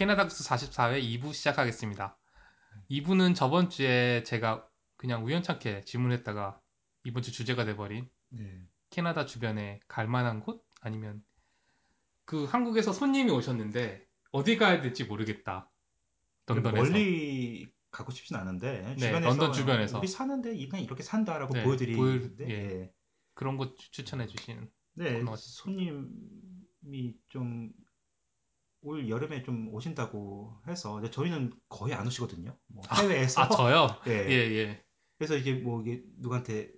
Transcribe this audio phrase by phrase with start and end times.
[0.00, 2.16] 캐나다 국수 44회 2부 시작하겠습니다.
[2.90, 6.58] 2부는 저번 주에 제가 그냥 우연찮게 질문했다가
[7.04, 8.62] 이번 주 주제가 돼버린 네.
[8.88, 10.64] 캐나다 주변에 갈 만한 곳?
[10.80, 11.22] 아니면
[12.24, 15.70] 그 한국에서 손님이 오셨는데 어디 가야 될지 모르겠다.
[16.46, 16.82] 런던에서.
[16.82, 19.98] 멀리 가고 싶진 않은데 네, 주변에서 런던 주변에서.
[19.98, 22.54] 우리 사는데 그냥 이렇게 산다라고 네, 보여드리는데 보여- 예.
[22.54, 22.92] 예.
[23.34, 24.70] 그런 곳 추- 추천해 주시는.
[24.94, 27.70] 네, 손님이 좀
[28.82, 32.56] 올 여름에 좀 오신다고 해서 근데 저희는 거의 안 오시거든요.
[32.66, 33.88] 뭐 해외에서 아, 저요?
[34.08, 34.12] 예.
[34.12, 34.84] 예, 예.
[35.18, 36.72] 그래서 이게 뭐 이게 누구한테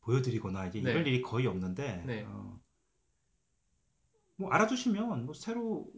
[0.00, 0.90] 보여드리거나 이제 네.
[0.90, 2.24] 이럴 일이 거의 없는데 네.
[2.26, 2.60] 어,
[4.36, 5.90] 뭐 알아주시면 뭐 새로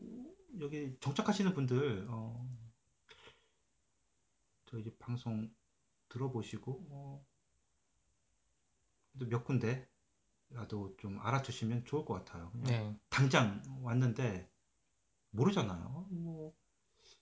[0.61, 2.47] 여기 정착하시는 분들 어,
[4.67, 5.51] 저 이제 방송
[6.09, 7.27] 들어보시고 어,
[9.15, 9.89] 몇 군데
[10.51, 12.51] 라도 좀 알아주시면 좋을 것 같아요.
[12.53, 13.01] 그냥 네.
[13.09, 14.49] 당장 왔는데
[15.37, 16.07] 모르잖아요.
[16.11, 16.55] 뭐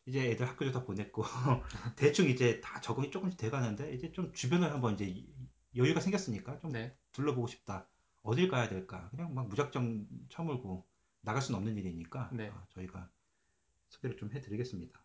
[0.07, 1.23] 이제 애들 학교도 다 보냈고
[1.97, 5.25] 대충 이제 다 적응이 조금씩 돼가는데 이제 좀 주변을 한번 이제
[5.77, 6.97] 여유가 생겼으니까 좀 네.
[7.13, 7.89] 둘러보고 싶다.
[8.23, 9.09] 어딜 가야 될까?
[9.11, 10.87] 그냥 막 무작정 쳐물고
[11.21, 12.51] 나갈 수는 없는 일이니까 네.
[12.55, 13.11] 아, 저희가
[13.89, 15.05] 소개를 좀 해드리겠습니다.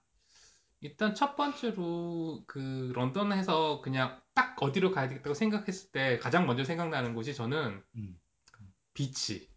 [0.82, 7.14] 일단 첫 번째로 그 런던에서 그냥 딱 어디로 가야 되겠다고 생각했을 때 가장 먼저 생각나는
[7.14, 8.20] 곳이 저는 음.
[8.94, 9.50] 비치.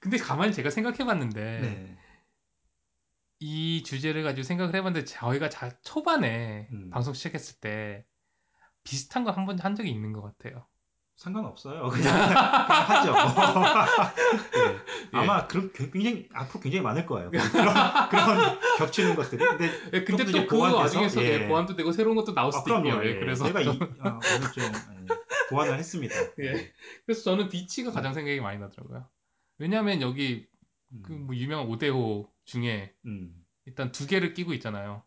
[0.00, 1.98] 근데 가만히 제가 생각해 봤는데 네.
[3.46, 6.88] 이 주제를 가지고 생각을 해봤는데 저희가 자, 초반에 음.
[6.90, 8.06] 방송 시작했을 때
[8.84, 10.66] 비슷한 거 한 번 한 적이 있는 것 같아요.
[11.16, 11.88] 상관없어요.
[11.92, 12.42] 그냥, 그냥
[12.88, 13.12] 하죠.
[14.56, 14.60] 네.
[15.14, 15.18] 예.
[15.18, 17.30] 아마 그런 굉장히 앞으로 굉장히 많을 거예요.
[17.30, 17.50] 그런,
[18.10, 19.44] 그런 겹치는 것들이.
[19.46, 21.26] 근데 예, 근데 또 그 와중에서 예.
[21.42, 23.04] 예, 보완도 되고 새로운 것도 나올 아, 수도 있고 그럼요.
[23.04, 23.18] 예, 예.
[23.20, 25.06] 그래서 저희가 이, 어, 오늘 좀 예,
[25.50, 26.14] 보완을 했습니다.
[26.40, 26.72] 예.
[27.06, 29.06] 그래서 저는 비치가 가장 생각이 많이 나더라고요.
[29.58, 30.46] 왜냐하면 여기
[30.92, 33.34] 음, 그뭐 유명한 오대호 중에 음.
[33.66, 35.02] 일단 두 개를 끼고 있잖아요.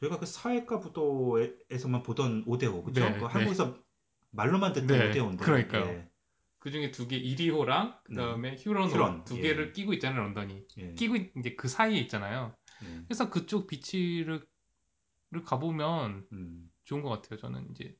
[0.00, 3.04] 저희가 그 사회과 부도에서만 보던 오데오, 그죠?
[3.04, 3.26] 네, 그 네.
[3.26, 3.78] 한국에서
[4.30, 5.44] 말로만 듣던 네, 오데오인데.
[5.44, 5.84] 그러니까요.
[5.84, 6.08] 예,
[6.58, 9.42] 그 중에 두 개, 이리호랑 그 다음에 휴런호 휴런, 두 예.
[9.42, 10.66] 개를 끼고 있잖아요, 런던이.
[10.78, 12.56] 예, 끼고 있- 이제 그 사이에 있잖아요.
[12.84, 13.02] 예.
[13.06, 14.44] 그래서 그쪽 비치를
[15.30, 17.38] 를 가보면 음, 좋은 것 같아요.
[17.38, 17.96] 저는 이제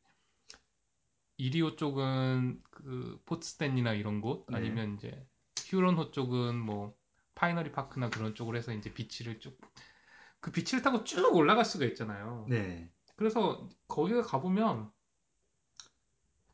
[1.39, 4.57] 이리호 쪽은 그 포츠댄이나 이런 곳 네.
[4.57, 5.27] 아니면 이제
[5.67, 6.95] 휴런호 쪽은 뭐
[7.43, 9.59] Pinery Park나 그런 쪽으로 해서 이제 beach를 쭉
[10.43, 12.47] 그 beach를 타고 쭉 올라갈 수가 있잖아요.
[12.49, 12.91] 네.
[13.17, 14.91] 그래서 거기가 가보면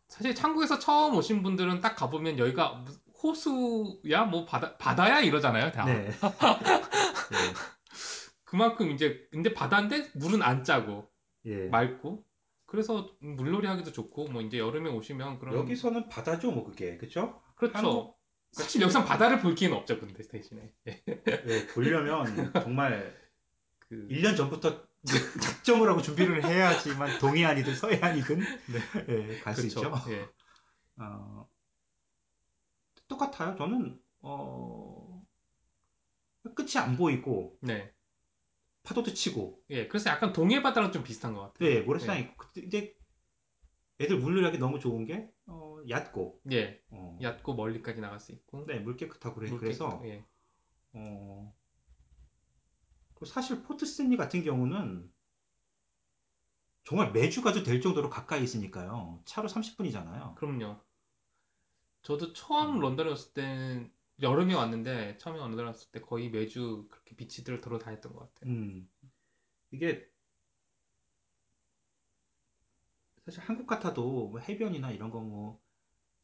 [0.08, 2.84] 사실 한국에서 처음 오신 분들은 딱 가보면 여기가
[3.22, 5.72] 호수야 뭐 바다 바다야 이러잖아요.
[5.72, 5.84] 다.
[5.88, 6.10] 네.
[8.44, 11.10] 그만큼 이제 근데 바다인데 물은 안 짜고
[11.46, 11.64] 예.
[11.64, 11.68] 예.
[11.68, 12.24] 맑고
[12.66, 16.98] 그래서 물놀이 하기도 좋고 뭐 이제 여름에 오시면 그런 여기서는 바다죠, 뭐 그게.
[16.98, 17.40] 그쵸?
[17.54, 18.17] 그렇죠.
[18.52, 21.02] 사실 여기선 바다를 볼 기회는 없죠, 근데 대신에 예.
[21.06, 23.16] 예, 보려면 정말
[23.78, 24.86] 그 1년 전부터
[25.42, 28.40] 작정을 하고 준비를 해야지만 동해안이든 서해안이든
[29.08, 29.80] 예, 갈수 그렇죠.
[29.80, 30.12] 있죠.
[30.12, 30.28] 예.
[30.96, 31.48] 어,
[33.06, 33.56] 똑같아요.
[33.56, 35.22] 저는 어,
[36.54, 37.92] 끝이 안 보이고 네.
[38.82, 39.86] 파도도 치고 예.
[39.88, 41.68] 그래서 약간 동해 바다랑 좀 비슷한 것 같아요.
[41.68, 42.94] 네, 모래사장 있고 그때 이제
[44.00, 46.80] 애들 물놀이하기 너무 좋은 게 어, 얕고 예.
[46.90, 48.64] 어, 얕고 멀리까지 나갈 수 있고.
[48.66, 50.24] 네, 물 깨끗하고 그래, 물 그래서 예.
[50.94, 51.54] 어,
[53.14, 55.12] 그 사실 포트 스탠리 같은 경우는
[56.84, 59.22] 정말 매주 가도 될 정도로 가까이 있으니까요.
[59.26, 60.34] 차로 30분이잖아요.
[60.36, 60.80] 그럼요.
[62.02, 62.80] 저도 처음 음.
[62.80, 68.34] 런던에 왔을 때는 여름에 왔는데 처음에 런던에 왔을 때 거의 매주 그렇게 비치들을 돌아다녔던 것
[68.34, 68.50] 같아요.
[68.52, 68.88] 음,
[69.72, 70.08] 이게
[73.24, 75.60] 사실 한국 같아도 뭐 해변이나 이런 거 뭐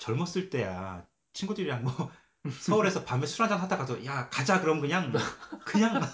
[0.08, 1.92] 젊었을 때야 친구들이랑 뭐
[2.60, 5.12] 서울에서 밤에 술 한잔 하다가도 야 가자 그럼 그냥
[5.64, 6.00] 그냥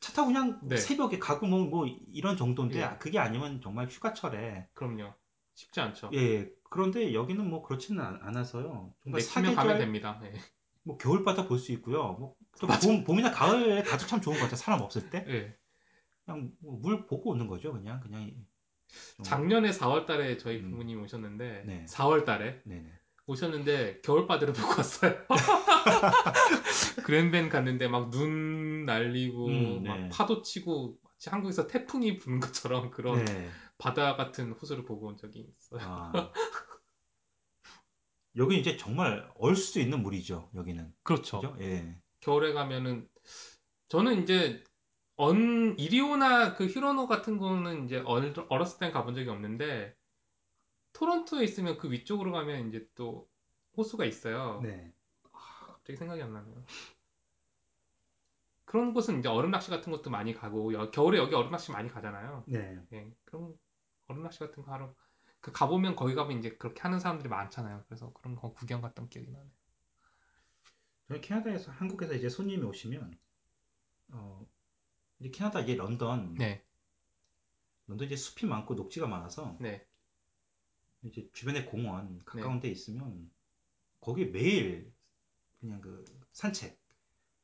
[0.00, 0.76] 차 타고 그냥 네.
[0.76, 2.96] 새벽에 가고 뭐, 뭐 이런 정도인데 예.
[2.98, 5.14] 그게 아니면 정말 휴가철에 그럼요.
[5.54, 6.10] 쉽지 않죠.
[6.12, 10.20] 예 그런데 여기는 뭐 그렇지는 않- 않아서요 정말 가면 사계절 됩니다.
[10.24, 10.34] 예.
[10.82, 12.86] 뭐 겨울바다 볼 수 있고요 뭐또 맞아.
[12.86, 15.56] 봄, 봄이나 가을에 가도 참 좋은 것 같아요 사람 없을 때 예.
[16.26, 18.46] 그냥 뭐 물 보고 오는 거죠 그냥 그냥 좀-
[19.22, 20.70] 작년에 4월 달에 저희 음.
[20.70, 21.84] 부모님 오셨는데 네.
[21.88, 22.92] 4월 달에 네네
[23.26, 25.16] 오셨는데 겨울바다를 보고 왔어요.
[27.04, 30.08] 그랜벤 갔는데 막 눈 날리고 음, 막 네.
[30.10, 30.96] 파도 치고
[31.26, 33.48] 한국에서 태풍이 부는 것처럼 그런 네.
[33.78, 35.80] 바다 같은 호수를 보고 온 적이 있어요.
[35.82, 36.32] 아.
[38.36, 41.40] 여기 이제 정말 얼수 있는 물이죠 여기는 그렇죠.
[41.40, 43.08] 그죠 예 겨울에 가면은
[43.88, 44.62] 저는 이제
[45.16, 49.94] 언 이리오나 그 휴로노 같은 거는 이제 얼, 어렸을 땐 가본 적이 없는데
[50.92, 53.28] 토론토에 있으면 그 위쪽으로 가면 이제 또
[53.76, 54.60] 호수가 있어요.
[54.62, 54.92] 네.
[55.32, 56.64] 갑자기 생각이 안 나네요.
[58.64, 61.88] 그런 곳은 이제 얼음 낚시 같은 것도 많이 가고 여- 겨울에 여기 얼음 낚시 많이
[61.88, 62.44] 가잖아요.
[62.46, 62.78] 네.
[62.92, 63.54] 예, 그럼
[64.08, 64.94] 얼음 낚시 같은 거 하러
[65.40, 67.84] 그 가보면 거기 가면 이제 그렇게 하는 사람들이 많잖아요.
[67.86, 69.46] 그래서 그런 거 구경 갔던 기억이 나네.
[71.08, 73.18] 저희 캐나다에서 한국에서 이제 손님이 오시면
[74.12, 74.46] 어
[75.20, 76.34] 이제 캐나다 이제 런던.
[76.34, 76.64] 네,
[77.86, 79.86] 런던 이제 숲이 많고 녹지가 많아서 네,
[81.02, 83.30] 이제 주변에 공원 가까운 데 있으면
[84.00, 84.92] 거기 매일
[85.60, 86.78] 그냥 그 산책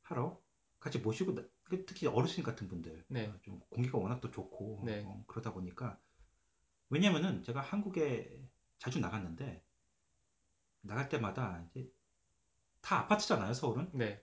[0.03, 0.41] 하러
[0.79, 3.05] 같이 모시고 나- 그 특히 어르신 같은 분들.
[3.07, 3.27] 네.
[3.27, 4.83] 어, 좀 공기가 워낙 또 좋고.
[4.85, 5.03] 네.
[5.05, 5.99] 어, 그러다 보니까
[6.89, 8.39] 왜냐면은 제가 한국에
[8.77, 9.63] 자주 나갔는데
[10.81, 11.89] 나갈 때마다 이제
[12.81, 13.89] 다 아파트잖아요 서울은.
[13.93, 14.21] 네,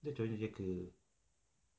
[0.00, 0.94] 근데 저희는 이제 그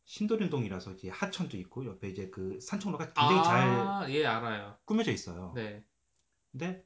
[0.05, 4.77] 신도림동이라서 이제 하천도 있고 옆에 이제 그 산책로가 굉장히 잘 아, 예, 알아요.
[4.85, 5.53] 꾸며져 있어요.
[5.55, 5.83] 네,
[6.51, 6.85] 근데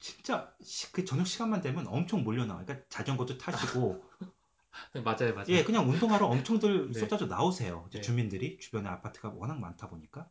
[0.00, 2.64] 진짜 시- 그 저녁 시간만 되면 엄청 몰려나와요.
[2.64, 4.04] 그러니까 자전거도 타시고
[4.94, 5.46] 네, 맞아요, 맞아요.
[5.50, 7.00] 예 그냥 운동하러 엄청들 네.
[7.00, 7.84] 쏟아져 나오세요.
[7.88, 8.04] 이제 네.
[8.04, 10.28] 주민들이 주변에 아파트가 워낙 많다 보니까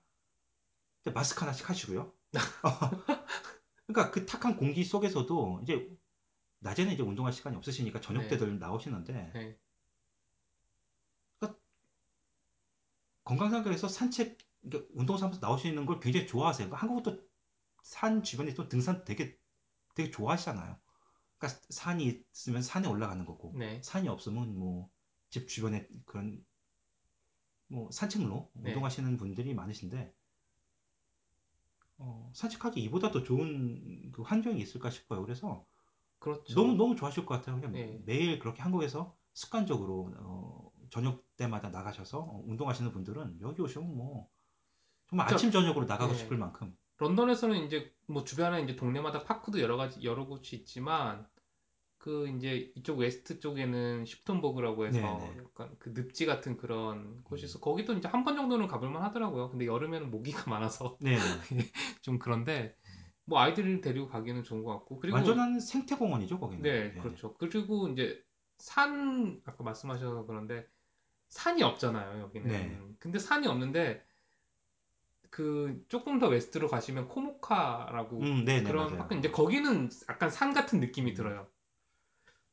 [1.04, 2.14] 근데 마스크 하나씩 하시고요.
[3.88, 5.90] 그러니까 그 탁한 공기 속에서도 이제
[6.60, 8.30] 낮에는 이제 운동할 시간이 없으시니까 저녁 네.
[8.30, 9.58] 때들 나오시는데 네,
[13.28, 16.70] 건강 생각해서 산책 그러니까 운동 삼아서 나오시는 걸 굉장히 좋아하세요.
[16.70, 17.04] 그러니까 한국은
[17.84, 19.38] 또산 주변에 또 등산 되게
[19.96, 20.78] 되게 좋아하시잖아요.
[21.38, 24.90] 그러니까 산이 있으면 산에 올라가는 거고 네, 산이 없으면 뭐
[25.30, 26.44] 집 주변에 그런
[27.68, 28.70] 뭐 산책로 네.
[28.70, 30.14] 운동하시는 분들이 많으신데
[32.00, 35.24] 어, 산책하기 이보다 더 좋은 그 환경이 있을까 싶어요.
[35.24, 35.66] 그래서
[36.20, 36.54] 그렇죠.
[36.54, 37.56] 너무 너무 좋아하실 것 같아요.
[37.58, 38.02] 그냥 네.
[38.06, 44.30] 매일 그렇게 한국에서 습관적으로 어, 저녁 때마다 나가셔서 어, 운동하시는 분들은 여기 오시면 뭐
[45.10, 46.18] 정말 저- 아침 저녁으로 나가고 네.
[46.20, 51.28] 싶을 만큼 런던에서는 이제 뭐 주변에 이제 동네마다 park도 여러 가지 여러 곳이 있지만
[52.00, 55.38] 그 이제 이쪽 west 쪽에는 Sifton Bog라고 해서 네네.
[55.40, 59.50] 약간 그 늪지 같은 그런 곳이 있어 거기도 이제 한 번 정도는 가볼만 하더라고요.
[59.50, 61.18] 근데 여름에는 모기가 많아서 네,
[62.02, 62.76] 좀 그런데
[63.26, 66.62] 뭐 아이들을 데리고 가기는 좋은 것 같고 그리고 완전한 생태공원이죠 거기는.
[66.64, 67.00] 네 예.
[67.02, 67.34] 그렇죠.
[67.36, 68.24] 그리고 이제
[68.60, 70.68] 산 아까 말씀하셔서 그런데
[71.30, 72.48] 산이 없잖아요 여기는.
[72.48, 72.80] 네.
[73.00, 74.04] 근데 산이 없는데
[75.30, 79.20] 그 조금 더 웨스트로 가시면 코모카라고 음, 네, 네, 그런 맞아요.
[79.20, 81.16] 이제 거기는 약간 산 같은 느낌이 음.
[81.16, 81.48] 들어요.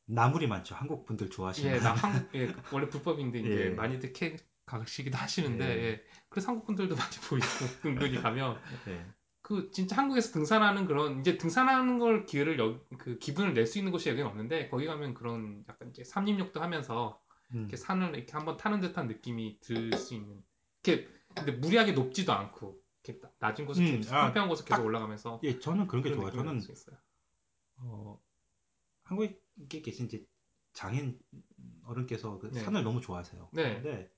[0.07, 0.75] 나물이 많죠.
[0.75, 1.75] 한국 분들 좋아하시는.
[1.75, 3.69] 예, 나 한국 예, 원래 불법인데 이제 예.
[3.69, 5.83] 많이들 캐 가시기도 하시는데 예.
[5.83, 6.03] 예.
[6.29, 7.45] 그래서 한국 분들도 많이 보이고
[7.85, 9.05] 은근히 가면 네.
[9.41, 13.91] 그 진짜 한국에서 등산하는 그런 이제 등산하는 걸 기회를 여, 그 기분을 낼 수 있는
[13.91, 17.19] 곳이 여기는 없는데 거기 가면 그런 약간 이제 삼림욕도 하면서
[17.53, 17.59] 음.
[17.61, 20.43] 이렇게 산을 이렇게 한번 타는 듯한 느낌이 들 수 있는
[20.83, 24.85] 이렇게 근데 무리하게 높지도 않고 이렇게 낮은 곳을 음, 계속 아, 평평한 곳을 딱 계속
[24.85, 26.31] 올라가면서 예, 저는 그런 게 좋아요.
[26.31, 26.61] 저는.
[27.77, 28.19] 어,
[29.03, 30.25] 한국에 계신 이제
[30.73, 31.19] 장인
[31.83, 32.61] 어른께서 그 네.
[32.61, 33.49] 산을 너무 좋아하세요.
[33.53, 33.75] 네.
[33.75, 34.11] 근데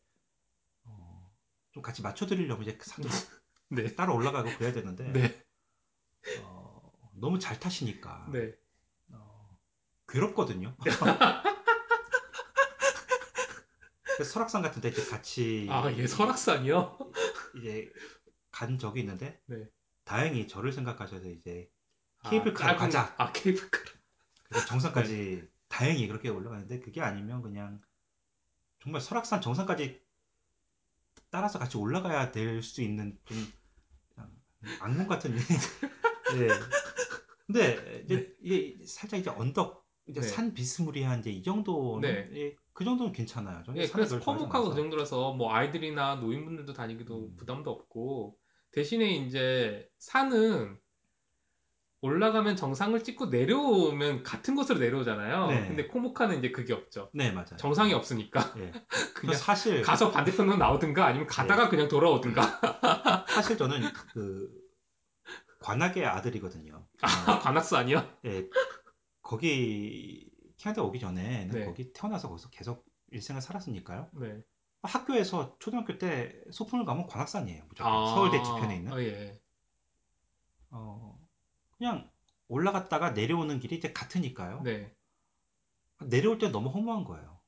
[0.83, 1.33] 어,
[1.71, 3.09] 좀 같이 맞춰드리려면 이제 그 산도
[3.69, 3.95] 네.
[3.95, 5.45] 따로 올라가고 그래야 되는데 네.
[6.42, 8.54] 어, 너무 잘 타시니까 네.
[9.11, 9.57] 어,
[10.07, 10.75] 괴롭거든요.
[14.18, 16.97] 그래서 설악산 같은 데 이제 같이 아, 예, 설악산이요?
[17.59, 17.92] 이제
[18.52, 19.68] 간 적이 있는데 네.
[20.04, 21.69] 다행히 저를 생각하셔서 이제
[22.24, 23.16] 아, 케이블카로 짧은- 가자.
[23.18, 23.80] 아, 케이블카.
[24.44, 27.80] 그래서 정상까지 다행히 그렇게 올라가는데 그게 아니면 그냥
[28.81, 30.02] 정말 설악산 정상까지
[31.30, 33.38] 따라서 같이 올라가야 될 수 있는 좀
[34.80, 35.38] 악몽 같은 일.
[36.38, 36.47] 예.
[37.45, 40.28] 근데 이제 이게 살짝 이제 언덕 이제 네.
[40.28, 42.56] 산 비스무리한 이제 이 정도는 네.
[42.78, 43.64] 예, 그 정도는 괜찮아요.
[43.64, 44.76] 저는 예, 그래서 코모카가 그.
[44.76, 47.36] 정도라서 뭐 아이들이나 노인분들도 다니기도 음.
[47.36, 48.38] 부담도 없고
[48.72, 50.78] 대신에 이제 산은
[52.02, 55.48] 올라가면 정상을 찍고 내려오면 같은 곳으로 내려오잖아요.
[55.48, 55.68] 네.
[55.68, 57.10] 근데 코모카는 이제 그게 없죠.
[57.14, 57.57] 네 맞아요.
[57.57, 58.72] 정상이 없으니까 예.
[59.16, 62.42] 저 그냥 사실 가서 반대편으로 나오든가 아니면 가다가 그냥 돌아오든가.
[63.30, 63.81] 사실 저는
[64.14, 64.48] 그
[65.60, 66.88] 관악의 아들이거든요.
[67.02, 68.16] 아, 관악스 아니야?
[68.26, 68.48] 예,
[69.24, 71.66] 거기 캐나다 오기 전에는 네.
[71.66, 74.09] 거기 태어나서 거기서 계속 일생을 살았으니까요.
[74.14, 74.42] 네.
[74.81, 77.64] 학교에서 초등학교 때 소풍을 가면 관악산이에요.
[77.69, 78.94] 무조건 아, 서울대 뒤편에 있는.
[78.94, 79.40] 어, 예.
[80.69, 81.19] 어,
[81.78, 82.09] 그냥
[82.47, 84.61] 올라갔다가 내려오는 길이 이제 같으니까요.
[84.64, 84.94] 네.
[86.02, 87.40] 내려올 때 너무 허무한 거예요.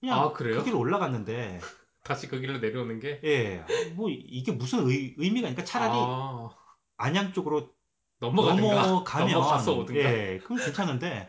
[0.00, 0.58] 그냥 아, 그래요?
[0.58, 1.60] 그 길을 올라갔는데
[2.02, 6.50] 다시 그 길로 내려오는 게 예, 뭐 이게 무슨 의, 의미가 있니까 차라리 아,
[6.98, 7.74] 안양 쪽으로
[8.18, 10.00] 넘어가든가 넘어가면 넘어가서 오든가.
[10.00, 11.28] 예, 그건 괜찮은데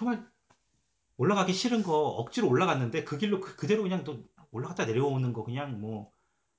[0.00, 0.26] 정말
[1.18, 5.78] 올라가기 싫은 거 억지로 올라갔는데 그 길로 그, 그대로 그냥 또 올라갔다 내려오는 거 그냥
[5.78, 6.10] 뭐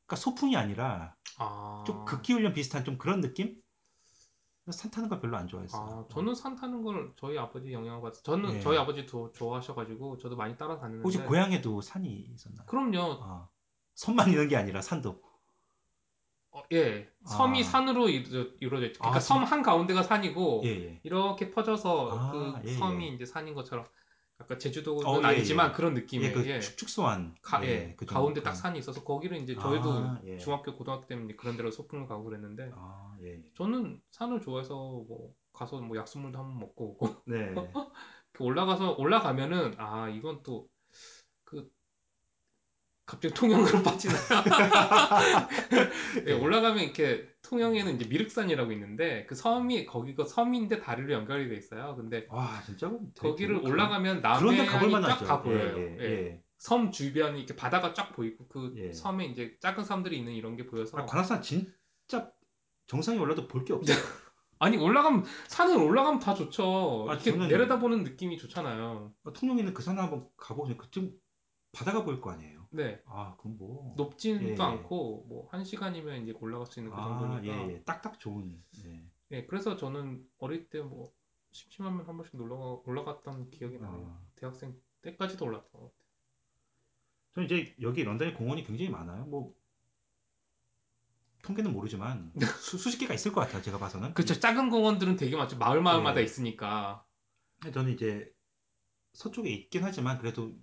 [0.06, 1.84] 그러니까 소풍이 아니라 아.
[1.88, 3.60] 좀 극기 훈련 비슷한 좀 그런 느낌?
[4.70, 5.82] 산 타는 걸 별로 안 좋아했어요.
[5.82, 8.60] 아, 저는 산 타는 걸 저희 아버지 영향을 받아서 저는 예.
[8.60, 12.68] 저희 아버지도 좋아하셔가지고 저도 많이 따라 다녔는데 혹시 고향에도 산이 있었나요?
[12.68, 13.24] 그럼요.
[13.24, 13.50] 아,
[13.96, 15.20] 선만 있는 게 아니라 산도.
[16.52, 17.64] 어, 예, 섬이 아.
[17.64, 19.00] 산으로 이루어져, 이루어져 있죠.
[19.00, 21.00] 그러니까 아, 섬한 가운데가 산이고 예, 예.
[21.04, 23.14] 이렇게 퍼져서 아, 그 예, 섬이 예.
[23.14, 23.86] 이제 산인 것처럼
[24.42, 25.74] 약간 제주도는 어, 예, 아니지만 예.
[25.74, 26.60] 그런 예, 느낌의 그 예.
[26.60, 27.36] 축축소환.
[27.42, 30.38] 가, 예, 예, 그 정도 가운데 딱 그런- 산이 있어서 거기를 이제 저희도 아, 예.
[30.38, 33.36] 중학교 고등학교 때문에 이제 그런 데로 소풍을 가고 그랬는데 아, 예.
[33.36, 33.42] 예.
[33.56, 37.54] 저는 산을 좋아해서 뭐 가서 뭐 약수물도 한번 먹고 오고 네.
[38.34, 40.70] 그 올라가서 올라가면은 아 이건 또그
[43.12, 44.14] 갑자기 통영으로 빠지나
[45.70, 46.32] 네, 예.
[46.32, 52.26] 올라가면 이렇게 통영에는 이제 미륵산이라고 있는데 그 섬이 거기가 섬인데 다리로 연결이 돼 있어요 근데
[52.30, 55.26] 와, 진짜 되게- 거기를 올라가면 남해안이 쫙 만하죠.
[55.26, 56.04] 다 보여요 예, 예, 예.
[56.30, 56.42] 예.
[56.58, 58.94] 섬 주변이 이렇게 바다가 쫙 보이고 그 예.
[58.94, 62.32] 섬에 이제 작은 섬들이 있는 이런 게 보여서 아, 관악산 진짜
[62.88, 63.98] 정상에 올라도 볼 게 없어요.
[64.60, 67.08] 아니 올라가면 산을 올라가면 다 좋죠.
[67.10, 69.12] 아, 이렇게 저는- 내려다보는 느낌이 좋잖아요.
[69.26, 70.78] 아, 통영에는 그산 한번 가보세요.
[70.78, 71.12] 그쯤
[71.74, 72.61] 바다가 보일 거 아니에요.
[72.74, 73.02] 네.
[73.06, 73.94] 아, 그럼 뭐.
[73.98, 74.56] 높지도 예.
[74.60, 77.44] 않고 뭐 한 시간이면 이제 올라갈 수 있는 그 아, 정도니까.
[77.54, 77.84] 예, 예.
[77.84, 78.64] 딱딱 좋은.
[78.86, 79.04] 예.
[79.32, 81.12] 예, 그래서 저는 어릴 때 뭐
[81.52, 84.08] 심심하면 한 번씩 놀러 가- 올라갔던 기억이 나네요.
[84.08, 84.20] 아.
[84.36, 86.02] 대학생 때까지도 올랐던 것 같아요.
[87.34, 89.26] 저는 이제 여기 런던에 공원이 굉장히 많아요.
[89.26, 89.54] 뭐
[91.44, 93.62] 통계는 모르지만 수, 수십 개가 있을 것 같아요.
[93.62, 94.14] 제가 봐서는.
[94.14, 94.40] 그렇죠.
[94.40, 95.58] 작은 공원들은 되게 많죠.
[95.58, 96.24] 마을 마을마다 예.
[96.24, 97.06] 있으니까.
[97.74, 98.32] 저는 이제
[99.14, 100.54] 서쪽에 있긴 하지만 그래도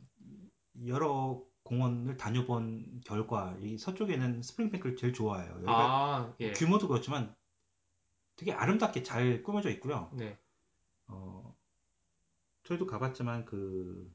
[0.86, 5.52] 여러 공원을 다녀본 결과 이 서쪽에는 스프링뱅크를 제일 좋아해요.
[5.56, 6.52] 여기가 아, 예.
[6.52, 7.36] 규모도 그렇지만
[8.36, 10.10] 되게 아름답게 잘 꾸며져 있고요.
[10.14, 10.38] 네.
[11.08, 11.54] 어,
[12.64, 14.10] 저희도 가봤지만 그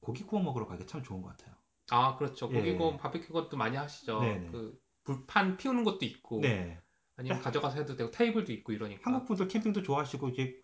[0.00, 1.54] 고기 구워 먹으러 가기 참 좋은 것 같아요.
[1.90, 2.48] 아, 그렇죠.
[2.50, 2.56] 예.
[2.56, 4.20] 고기 구워 바베큐 것도 많이 하시죠.
[4.20, 4.50] 네네.
[4.50, 6.80] 그 불판 피우는 것도 있고 네.
[7.16, 9.02] 아니면 가져가서 해도 되고 테이블도 있고 이러니까.
[9.04, 10.61] 한국 분들 캠핑도 좋아하시고 이제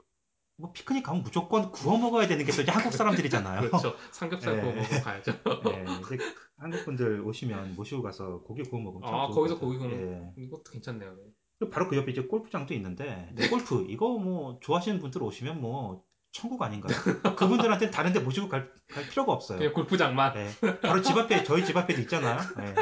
[0.61, 3.61] 뭐 피크닉 가면 무조건 구워 먹어야 되는 게 또 이제 한국 사람들이잖아요.
[3.71, 3.95] 그렇죠.
[4.11, 4.61] 삼겹살 예.
[4.61, 5.33] 구워 먹으러 가야죠.
[5.65, 6.19] 네, 이제
[6.59, 9.59] 한국 분들 오시면 모시고 가서 고기 구워 먹으면 참 아, 거기서.
[9.59, 10.33] 고기 구워 예.
[10.37, 11.11] 이것도 괜찮네요.
[11.15, 11.23] 네.
[11.59, 13.49] 그리고 바로 그 옆에 이제 골프장도 있는데 네.
[13.49, 16.97] 골프 이거 뭐 좋아하시는 분들 오시면 뭐 천국 아닌가요?
[17.37, 19.59] 그분들한테 다른데 모시고 갈, 갈 필요가 없어요.
[19.59, 20.35] 그냥 골프장만.
[20.37, 20.81] 예.
[20.81, 22.38] 바로 집 앞에 저희 집 앞에도 있잖아요.
[22.61, 22.75] 예.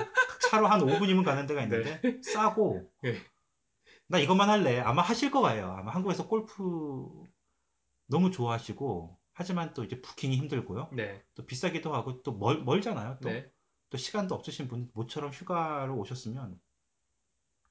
[0.51, 3.17] 차로 한 5분이면 가는 데가 있는데 싸고 네.
[4.09, 4.81] 나 이것만 할래.
[4.81, 5.75] 아마 하실 거예요.
[5.79, 7.07] 아마 한국에서 골프
[8.07, 10.91] 너무 좋아하시고 하지만 또 이제 부킹이 힘들고요.
[10.93, 11.23] 네.
[11.35, 13.19] 또 비싸기도 하고 또 멀, 멀잖아요.
[13.23, 13.51] 또, 네.
[13.91, 16.59] 또 시간도 없으신 분 모처럼 휴가로 오셨으면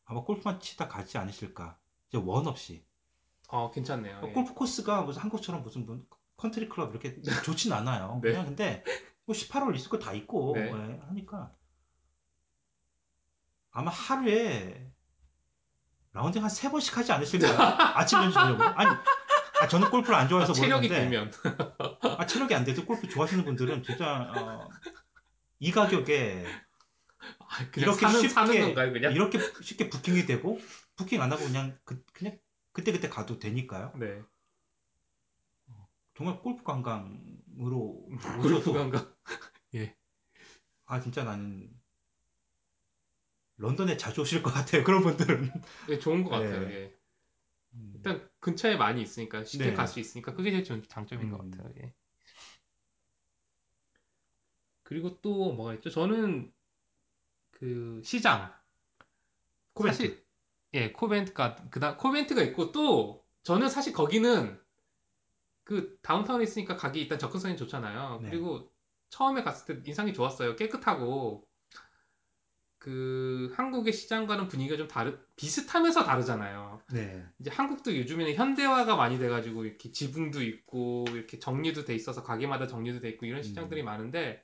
[0.05, 1.79] 아마 골프만 치다 가지 않으실까.
[2.09, 2.85] 이제 원 없이.
[3.49, 4.21] 어, 괜찮네요.
[4.25, 4.31] 예.
[4.31, 8.19] 골프 코스가 무슨 한국처럼 무슨 분- 컨트리 클럽 이렇게 좋진 않아요.
[8.21, 8.31] 네.
[8.31, 8.83] 그냥 근데
[9.25, 10.67] 뭐 18홀 있을 거 다 있고 네.
[10.71, 11.51] 예, 하니까
[13.71, 14.91] 아마 하루에
[16.13, 17.51] 라운딩 한 세 번씩 하지 않으실까요?
[17.97, 18.61] 아침, 점심, 저녁.
[18.79, 18.89] 아니,
[19.61, 21.31] 아, 저는 골프를 안 좋아해서 아, 체력이 모르는데 되면.
[22.17, 24.69] 아, 체력이 안 돼도 골프 좋아하시는 분들은 진짜 어,
[25.59, 26.45] 이 가격에
[27.39, 29.13] 아, 이렇게 사는, 쉽게 사는 건가요, 그냥?
[29.13, 30.59] 이렇게 쉽게 부킹이 되고
[30.95, 32.37] 부킹 안 하고 그냥 그, 그냥
[32.73, 33.93] 그때 그때 가도 되니까요.
[33.95, 34.21] 네.
[36.15, 38.07] 정말 골프 관광으로
[38.41, 39.13] 골프 관광.
[40.87, 41.69] 아 진짜 나는
[43.57, 44.83] 런던에 자주 오실 것 같아요.
[44.83, 45.51] 그런 분들은
[45.89, 46.45] 예, 좋은 것 네.
[46.45, 46.69] 같아요.
[46.71, 46.94] 예.
[48.05, 49.73] 음, 일단 근처에 많이 있으니까 쉽게 네.
[49.73, 51.51] 갈수 있으니까 그게 제일 좀 장점인 것 음.
[51.51, 51.73] 같아요.
[51.81, 51.93] 예.
[54.83, 55.89] 그리고 또 뭐가 있죠?
[55.89, 56.53] 저는
[57.51, 58.53] 그 시장
[59.73, 59.97] 코벤트.
[59.97, 60.25] 사실
[60.73, 64.59] 예 코벤트가 그다음 코벤트가 있고 또 저는 사실 거기는
[65.63, 68.19] 그 다운타운에 있으니까 가기 일단 접근성이 좋잖아요.
[68.21, 68.29] 네.
[68.29, 68.71] 그리고
[69.09, 70.55] 처음에 갔을 때 인상이 좋았어요.
[70.55, 71.44] 깨끗하고
[72.85, 76.79] 그 한국의 시장과는 분위기가 좀 다르 비슷하면서 다르잖아요.
[76.93, 77.25] 네.
[77.39, 82.99] 이제 한국도 요즘에는 현대화가 많이 돼가지고 이렇게 지붕도 있고 이렇게 정리도 돼 있어서 가게마다 정리도
[82.99, 83.85] 돼 있고 이런 시장들이 음.
[83.85, 84.43] 많은데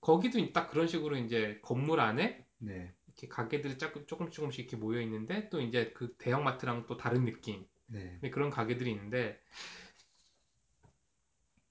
[0.00, 2.94] 거기도 딱 그런 식으로 이제 건물 안에 네.
[3.08, 7.66] 이렇게 가게들이 조금 조금씩 조금씩 이렇게 모여 있는데 또 이제 그 대형마트랑 또 다른 느낌
[7.86, 8.16] 네.
[8.22, 9.40] 네, 그런 가게들이 있는데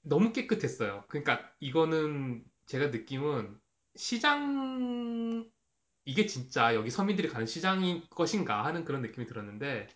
[0.01, 1.05] 너무 깨끗했어요.
[1.07, 3.57] 그러니까 이거는 제가 느낌은
[3.95, 5.49] 시장
[6.11, 9.87] 이게 진짜 여기 서민들이 가는 시장인 것인가 하는 그런 느낌이 들었는데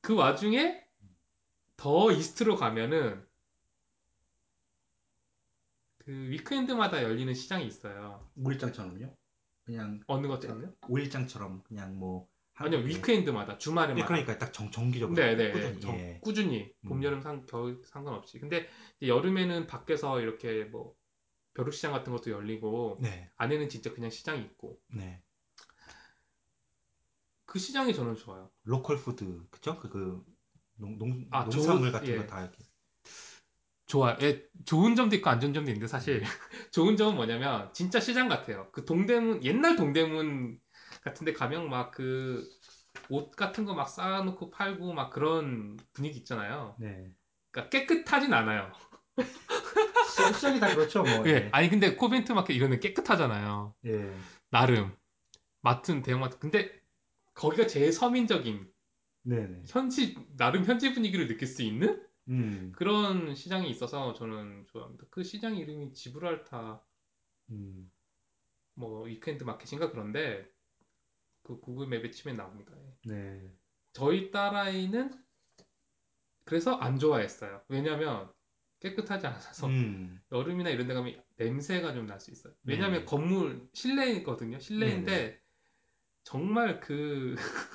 [0.00, 0.84] 그 와중에
[1.76, 3.24] 더 이스트로 가면은
[5.98, 8.28] 그 weekend마다 열리는 시장이 있어요.
[8.36, 9.16] 오일장처럼요?
[9.64, 10.74] 그냥 어느 것처럼요?
[10.88, 14.02] 오일장처럼 그냥 뭐 아니요 weekend마다 주말에마다.
[14.02, 16.18] 네, 그러니까 딱 정, 정기적으로 네네 꾸준히, 정- 예.
[16.20, 17.02] 꾸준히 봄 음.
[17.04, 18.68] 여름 상 겨울 상관없이 근데
[19.00, 20.96] 여름에는 밖에서 이렇게 뭐
[21.54, 23.30] 벼룩시장 같은 것도 열리고 네.
[23.36, 25.22] 안에는 진짜 그냥 시장이 있고 네.
[27.46, 28.50] 그 시장이 저는 좋아요.
[28.64, 29.78] local food 그죠?
[29.78, 30.24] 그, 그
[30.76, 32.16] 농, 농, 아, 농산물 좋은- 같은 예.
[32.18, 32.58] 거다 이렇게.
[33.86, 34.16] 좋아요.
[34.22, 36.22] 예, 좋은 점도 있고 안 좋은 점도 있는데 사실
[36.72, 38.70] 좋은 점은 뭐냐면 진짜 시장 같아요.
[38.72, 40.58] 그 동대문 옛날 동대문
[41.02, 42.44] 같은데 가면 막 그
[43.10, 46.76] 옷 같은 거 막 쌓아놓고 팔고 막 그런 분위기 있잖아요.
[46.78, 47.10] 네.
[47.50, 48.72] 그러니까 깨끗하진 않아요.
[50.14, 51.02] 시- 시장이 다 그렇죠.
[51.02, 51.26] 뭐.
[51.28, 53.74] 예, 아니 근데 코벤트 마켓 이런 데 깨끗하잖아요.
[53.86, 54.14] 예.
[54.50, 54.94] 나름
[55.62, 56.38] 마트는 대형마트.
[56.38, 56.70] 근데
[57.34, 58.70] 거기가 제일 서민적인
[59.22, 59.62] 네네.
[59.66, 62.72] 현지 나름 현지 분위기를 느낄 수 있는 음.
[62.76, 65.04] 그런 시장이 있어서 저는 좋아합니다.
[65.10, 66.82] 그 시장 이름이 지브랄타
[67.50, 67.90] 음.
[68.74, 70.46] 뭐 위켄드 마켓인가 그런데
[71.42, 72.72] 그 구글 맵에 치면 나옵니다.
[73.08, 73.12] 예.
[73.12, 73.50] 네.
[73.92, 75.12] 저희 딸아이는
[76.44, 77.62] 그래서 안 좋아했어요.
[77.68, 78.30] 왜냐면
[78.84, 80.20] 깨끗하지 않아서 음.
[80.32, 82.54] 여름이나 이런 데 가면 냄새가 좀 날 수 있어요.
[82.64, 83.04] 왜냐면 네.
[83.06, 84.60] 건물 실내거든요.
[84.60, 85.40] 실내인데 네네.
[86.24, 87.34] 정말 그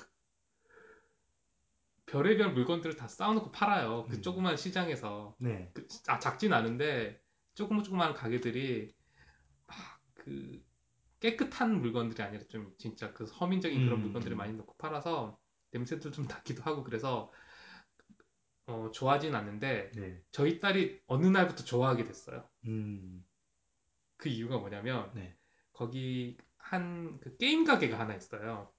[2.06, 4.06] 별의별 물건들을 다 쌓아놓고 팔아요.
[4.10, 4.22] 그 음.
[4.22, 5.36] 조그만 시장에서.
[5.40, 5.70] 네.
[5.74, 7.22] 그, 아, 작진 않은데
[7.54, 8.94] 조금 조그만 가게들이
[9.68, 10.64] 막 그
[11.22, 14.38] 깨끗한 물건들이 아니라 좀 진짜 그 서민적인 그런 음, 물건들을 음.
[14.38, 15.40] 많이 넣고 팔아서
[15.72, 17.32] 냄새도 좀 나기도 하고 그래서
[18.70, 20.22] 어, 좋아하진 않는데 네.
[20.32, 22.48] 저희 딸이 어느 날부터 좋아하게 됐어요.
[22.66, 23.26] 음.
[24.18, 25.36] 그 이유가 뭐냐면 네.
[25.74, 28.72] 거기 한 그 게임 가게가 하나 있어요.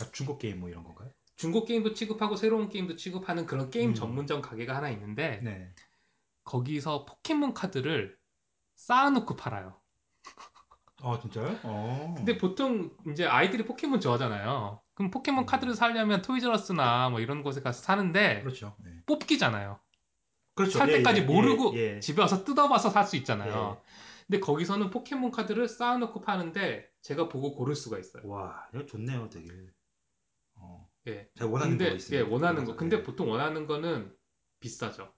[0.00, 1.10] 아, 중고 게임 뭐 이런 건가요?
[1.36, 3.94] 중고 게임도 취급하고 새로운 게임도 취급하는 그런 게임 음.
[3.94, 5.72] 전문점 가게가 하나 있는데 네.
[6.44, 8.16] 거기서 포켓몬 카드를
[8.76, 9.80] 쌓아놓고 팔아요.
[11.02, 11.60] 아, 진짜요?
[11.64, 12.14] 어.
[12.16, 14.80] 근데 보통 이제 아이들이 포켓몬 좋아하잖아요.
[14.96, 15.46] 그럼 포켓몬 음.
[15.46, 18.76] 카드를 사려면 토이저러스나 뭐 이런 곳에 가서 사는데 그렇죠.
[18.82, 18.90] 네.
[19.06, 19.78] 뽑기잖아요.
[20.54, 20.78] 그렇죠.
[20.78, 22.00] 살 예, 때까지 예, 모르고 예, 예.
[22.00, 23.78] 집에 와서 뜯어봐서 살 수 있잖아요.
[23.78, 23.86] 예.
[24.26, 28.26] 근데 거기서는 포켓몬 카드를 쌓아놓고 파는데 제가 보고 고를 수가 있어요.
[28.26, 29.50] 와, 이거 좋네요, 되게.
[30.54, 30.88] 어.
[31.08, 31.28] 예.
[31.36, 32.18] 제가 원하는 근데 거 있어요.
[32.18, 32.74] 예, 원하는 거.
[32.74, 33.02] 근데 예.
[33.02, 34.16] 보통 원하는 거는
[34.60, 35.12] 비싸죠.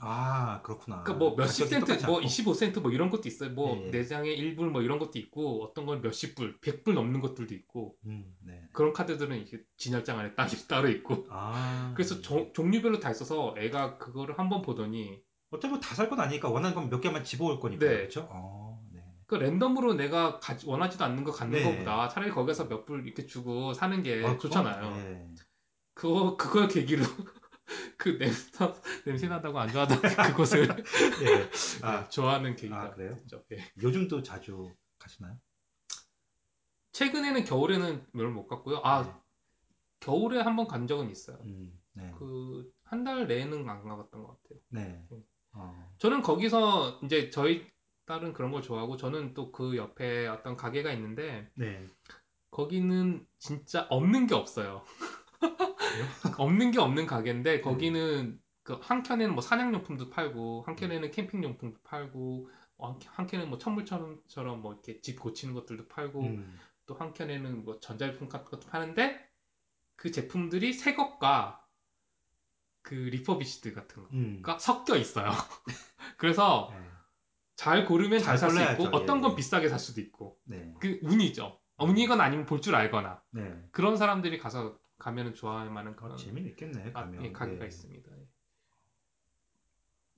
[0.00, 1.02] 아, 그렇구나.
[1.02, 2.26] 그러니까 뭐 몇십 가격이 센트, 똑같지 뭐 않고.
[2.28, 3.50] 25센트 뭐 이런 것도 있어요.
[3.50, 3.90] 뭐 예, 예.
[3.90, 8.34] 내장에 1불 뭐 이런 것도 있고 어떤 건 몇십 불, 100불 넘는 것들도 있고 음,
[8.40, 8.62] 네.
[8.72, 11.92] 그런 카드들은 이렇게 진열장 안에 딱 따로 있고 아.
[11.96, 16.90] 그래서 조- 종류별로 다 있어서 애가 그거를 한번 보더니 어차피 다살 건 아니니까 원하는 건
[16.90, 17.86] 몇 개만 집어올 거니까.
[17.86, 17.96] 네.
[17.98, 18.28] 그렇죠?
[18.30, 19.00] 어, 네.
[19.26, 21.64] 그 랜덤으로 내가 가지- 원하지도 않는 거 갖는 네.
[21.72, 24.96] 것보다 차라리 거기서 몇 불 이렇게 주고 사는 게 아, 좋잖아요.
[24.96, 25.28] 네.
[25.94, 27.02] 그거 그걸 계기로
[27.98, 28.50] 그 냄새
[29.04, 30.00] 냄새 난다고 안 좋아하던
[30.36, 30.68] 그곳을
[31.22, 31.50] 예.
[31.82, 33.14] 아, 네, 좋아하는 계기가 아, 그래요?
[33.16, 33.44] 됐죠.
[33.52, 33.58] 예.
[33.82, 35.38] 요즘도 자주 가시나요?
[36.92, 38.80] 최근에는 겨울에는 별로 못 갔고요.
[38.84, 39.12] 아 네.
[40.00, 41.38] 겨울에 한 번 간 적은 있어요.
[41.42, 42.10] 음, 네.
[42.12, 44.60] 그한 달 내에는 안 가봤던 것 같아요.
[44.68, 45.04] 네.
[45.12, 45.22] 음.
[45.52, 47.66] 어, 저는 거기서 이제 저희
[48.06, 51.86] 딸은 그런 걸 좋아하고 저는 또 그 옆에 어떤 가게가 있는데 네.
[52.50, 54.84] 거기는 진짜 없는 게 없어요.
[56.38, 62.48] 없는 게 없는 가게인데 거기는 그 한 켠에는 뭐 사냥용품도 팔고 한 켠에는 캠핑용품도 팔고
[62.78, 67.64] 어, 한- 한켠에는 뭐 천물처럼 뭐 이렇게 집 고치는 것들도 팔고 음, 또 한 켠에는
[67.64, 69.20] 뭐 전자제품 같은 것도 파는데
[69.96, 71.64] 그 제품들이 새 것과
[72.82, 74.42] 그 refurbished 같은 음.
[74.42, 75.30] 거가 섞여 있어요.
[76.18, 76.78] 그래서 네.
[77.56, 78.62] 잘 고르면 잘잘살 수.
[78.62, 79.36] 있고 어떤 예, 건 예.
[79.36, 80.74] 비싸게 살 수도 있고 네.
[80.80, 81.60] 그 운이죠.
[81.78, 83.42] 운이건 아니면 볼 줄 알거나 네.
[83.72, 87.24] 그런 사람들이 가서 가면은 좋아할 만한 어, 그런 재미는 있겠네, 가, 가면.
[87.24, 87.66] 예, 가게가 네.
[87.66, 88.10] 있습니다.
[88.10, 88.26] 예.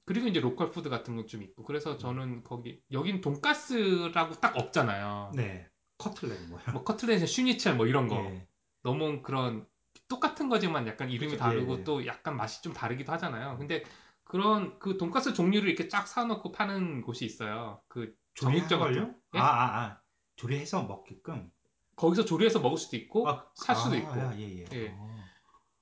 [0.05, 5.33] 그리고 이제 local food 같은 건 좀 있고 그래서 저는 거기 여긴 돈가스라고 딱 없잖아요.
[5.35, 5.69] 네.
[5.99, 6.63] 커틀렛 뭐야?
[6.73, 8.47] 뭐 커틀렛, 슈니첼 뭐 이런 거 예.
[8.83, 9.67] 너무 그런
[10.09, 11.85] 똑같은 거지만 약간 이름이 그쵸, 다르고 예, 예.
[11.85, 13.59] 또 약간 맛이 좀 다르기도 하잖아요.
[13.59, 13.83] 근데
[14.23, 17.83] 그런 그 돈가스 종류를 이렇게 쫙 사놓고 파는 곳이 있어요.
[17.89, 19.17] 그 정육점 같은?
[19.35, 19.39] 예?
[19.41, 20.01] 아, 아, 아.
[20.37, 21.51] 조리해서 먹게끔.
[21.97, 24.65] 거기서 조리해서 먹을 수도 있고 아, 살 수도 아, 있고 아, 예, 예.
[24.73, 24.95] 예.
[24.99, 25.17] 어.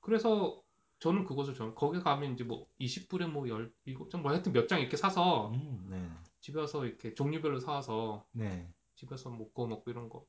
[0.00, 0.60] 그래서
[1.00, 4.96] 저는 그것을 좀 거기 가면 이제 뭐 20불에 뭐 17장 뭐 하여튼 몇 장 이렇게
[4.96, 6.10] 사서 음, 네.
[6.40, 8.68] 집에 와서 이렇게 종류별로 사와서 네.
[8.94, 10.24] 집에서 먹고 먹고 이런 거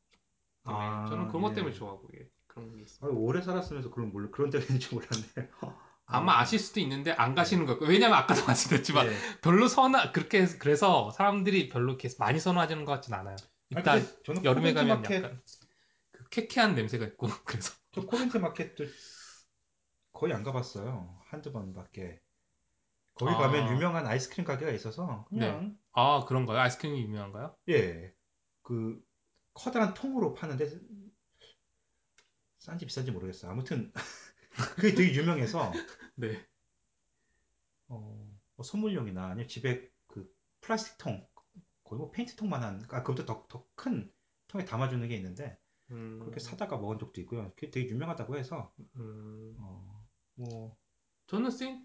[0.63, 1.55] 아, 저는 그런 것 예.
[1.55, 2.27] 때문에 좋아하고 예.
[2.47, 3.11] 그런 게 있어요.
[3.11, 5.49] 아, 오래 살았으면서 그런 몰 그런 데가 있는지 몰랐네.
[6.07, 9.15] 아마 아실 수도 있는데 안 가시는 것 같고 왜냐면 아까도 말씀드렸지만 네.
[9.41, 13.35] 별로 선호 그렇게 해서- 그래서 사람들이 별로 이렇게 많이 선호하지는 것 같진 않아요.
[13.35, 15.64] 아, 일단 저는 여름에 가면 마켓, 약간 그
[16.35, 18.85] 쾌쾌한 냄새가 있고 그래서 저 코벤트 마켓도
[20.13, 21.19] 거의 안 가봤어요.
[21.25, 22.19] 한두 번밖에.
[23.15, 23.37] 거기 아.
[23.37, 26.59] 가면 유명한 아이스크림 가게가 있어서 그냥 아 그런가요?
[26.59, 27.55] 아이스크림이 유명한가요?
[27.69, 28.13] 예.
[28.63, 29.01] 그
[29.53, 30.69] 커다란 통으로 파는데
[32.59, 33.49] 싼지 비싼지 모르겠어.
[33.49, 33.91] 아무튼
[34.77, 35.71] 그게 되게 유명해서
[36.15, 36.45] 네.
[37.87, 41.27] 어, 뭐 선물용이나 아니면 집에 그 플라스틱 통
[41.83, 44.11] 거의 뭐 페인트 통만한 아 그것도 더 더 큰
[44.47, 45.57] 통에 담아주는 게 있는데
[45.91, 47.51] 음, 그렇게 사다가 먹은 적도 있고요.
[47.55, 49.55] 그게 되게 유명하다고 해서 음.
[49.59, 50.77] 어, 뭐
[51.27, 51.83] 저는 생,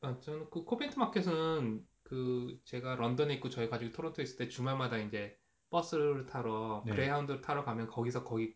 [0.00, 4.98] 아, 저는 그 Covent market은 그 제가 런던에 있고 저희 가족이 토론토에 있을 때 주말마다
[4.98, 5.38] 이제
[5.70, 6.92] 버스를 타러 네.
[6.92, 8.54] 그레이하운드를 타러 가면 거기서 거기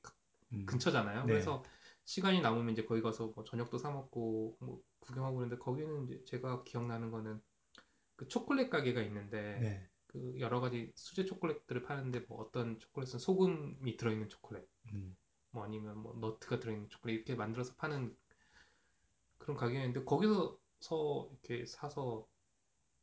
[0.53, 1.25] 음, 근처잖아요.
[1.25, 1.33] 네.
[1.33, 1.63] 그래서
[2.05, 6.63] 시간이 남으면 이제 거기 가서 뭐 저녁도 사 먹고 뭐 구경하고 그러는데 거기는 이제 제가
[6.65, 7.41] 기억나는 거는
[8.17, 9.89] 그 초콜릿 가게가 있는데 네.
[10.07, 15.17] 그 여러 가지 수제 초콜릿들을 파는데 뭐 어떤 초콜릿은 소금이 들어있는 초콜릿 음,
[15.51, 18.17] 뭐 아니면 뭐 nut가 들어있는 초콜릿 이렇게 만들어서 파는
[19.39, 20.59] 그런 가게였는데 거기서
[21.31, 22.27] 이렇게 사서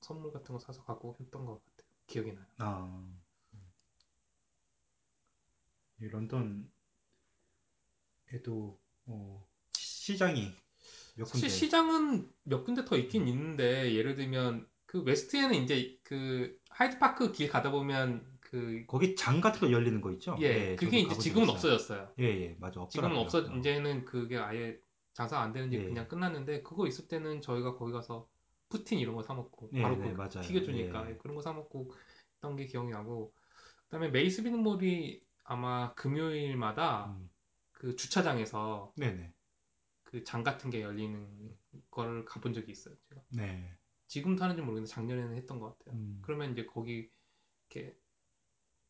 [0.01, 1.89] 선물 같은 거 사서 갖고 했던 것 같아요.
[2.07, 2.45] 기억이 나요.
[2.59, 3.03] 아,
[5.99, 6.67] 이 런던에도
[9.05, 10.51] 어, 시장이
[11.15, 17.31] 몇 군데 시장은 몇 군데 더 있긴 있는데 예를 들면 그 west에는 이제 그 하이드파크
[17.31, 20.37] 길 가다 보면 그 거기 장 같은 거 열리는 거 있죠?
[20.39, 21.55] 예, 예, 그게 이제 지금은 있어요.
[21.55, 22.13] 없어졌어요.
[22.19, 23.19] 예, 예, 맞아 지금은 없더라고요.
[23.19, 23.57] 없어 어.
[23.57, 24.79] 이제는 그게 아예
[25.13, 25.83] 장사 안 되는지 예.
[25.83, 28.29] 그냥 끝났는데 그거 있을 때는 저희가 거기 가서
[28.69, 30.41] 푸틴 이런 거 사 먹고 네, 바로 네, 그.
[30.41, 31.17] 튀겨주니까 예.
[31.17, 31.91] 그런 거 사 먹고
[32.35, 33.33] 했던 게 기억이 나고
[33.85, 37.29] 그다음에 메이스비는몰이 아마 금요일마다 음,
[37.71, 39.33] 그 주차장에서 네네.
[40.03, 41.57] 그장 같은 게 열리는
[41.91, 42.95] 걸 가본 적이 있어요.
[43.09, 43.73] 제가 네.
[44.07, 45.95] 지금도 하는지 모르겠는데 작년에는 했던 것 같아요.
[45.95, 47.09] 음, 그러면 이제 거기
[47.69, 47.95] 이렇게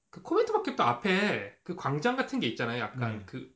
[0.10, 2.82] 그 코멘트 마켓도 앞에 그 광장 같은 게 있잖아요.
[2.82, 3.26] 약간 네.
[3.26, 3.56] 그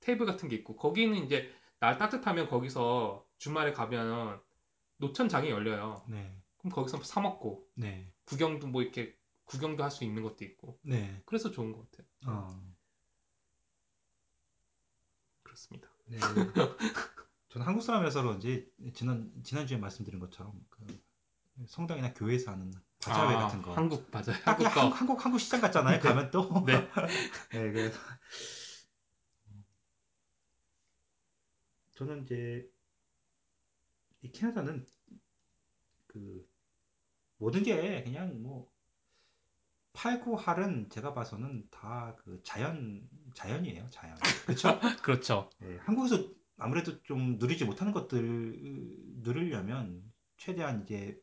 [0.00, 4.40] 테이블 같은 게 있고 거기는 이제 날 따뜻하면 거기서 주말에 가면
[4.98, 6.04] 노천장이 열려요.
[6.08, 6.36] 네.
[6.58, 8.12] 그럼 거기서 사 먹고 네.
[8.24, 11.22] 구경도 뭐 이렇게 구경도 할 수 있는 것도 있고 네.
[11.26, 12.06] 그래서 좋은 것 같아요.
[12.26, 12.62] 어,
[15.42, 15.88] 그렇습니다.
[16.06, 16.18] 네.
[17.50, 20.86] 저는 한국 사람이라서 그런지 지난 지난주에 말씀드린 것처럼 그
[21.66, 23.72] 성당이나 교회에서 하는 바자회 아, 같은 거.
[23.72, 24.26] 한국 맞아요.
[24.44, 24.80] 딱 한국 거.
[24.80, 26.00] 한국, 한국 한국 시장 같잖아요.
[26.00, 26.48] 가면 또.
[26.66, 26.88] 네.
[27.52, 27.98] 네, 그래서
[31.92, 32.68] 저는 이제
[34.22, 34.86] 이 캐나다는
[36.06, 36.46] 그
[37.38, 38.70] 모든 게 그냥 뭐
[39.92, 43.88] 팔고 할은 제가 봐서는 다 그 자연 자연이에요.
[43.90, 44.16] 자연.
[44.46, 44.80] 그렇죠?
[45.02, 45.50] 그렇죠.
[45.62, 46.24] 예, 한국에서
[46.58, 48.58] 아무래도 좀 누리지 못하는 것들
[49.22, 50.02] 누리려면
[50.36, 51.18] 최대한 이제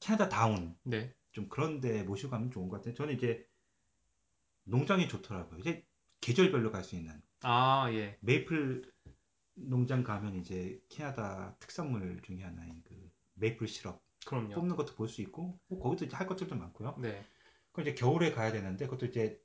[0.00, 1.12] 캐나다 다운 네.
[1.32, 2.94] 좀 그런 데 모시고 가면 좋은 것 같아요.
[2.94, 3.46] 저는 이제
[4.64, 5.58] 농장이 좋더라고요.
[5.60, 5.84] 이제
[6.20, 8.18] 계절별로 갈 수 있는 아, 예.
[8.20, 8.92] 메이플
[9.54, 14.54] 농장 가면 이제 캐나다 특산물 중에 하나인 그 메이플 시럽 그럼요.
[14.54, 16.96] 뽑는 것도 볼 수 있고 뭐 거기도 이제 할 것들도 많고요.
[16.98, 17.26] 네.
[17.72, 19.40] 그럼 이제 겨울에 가야 되는데 그것도 이제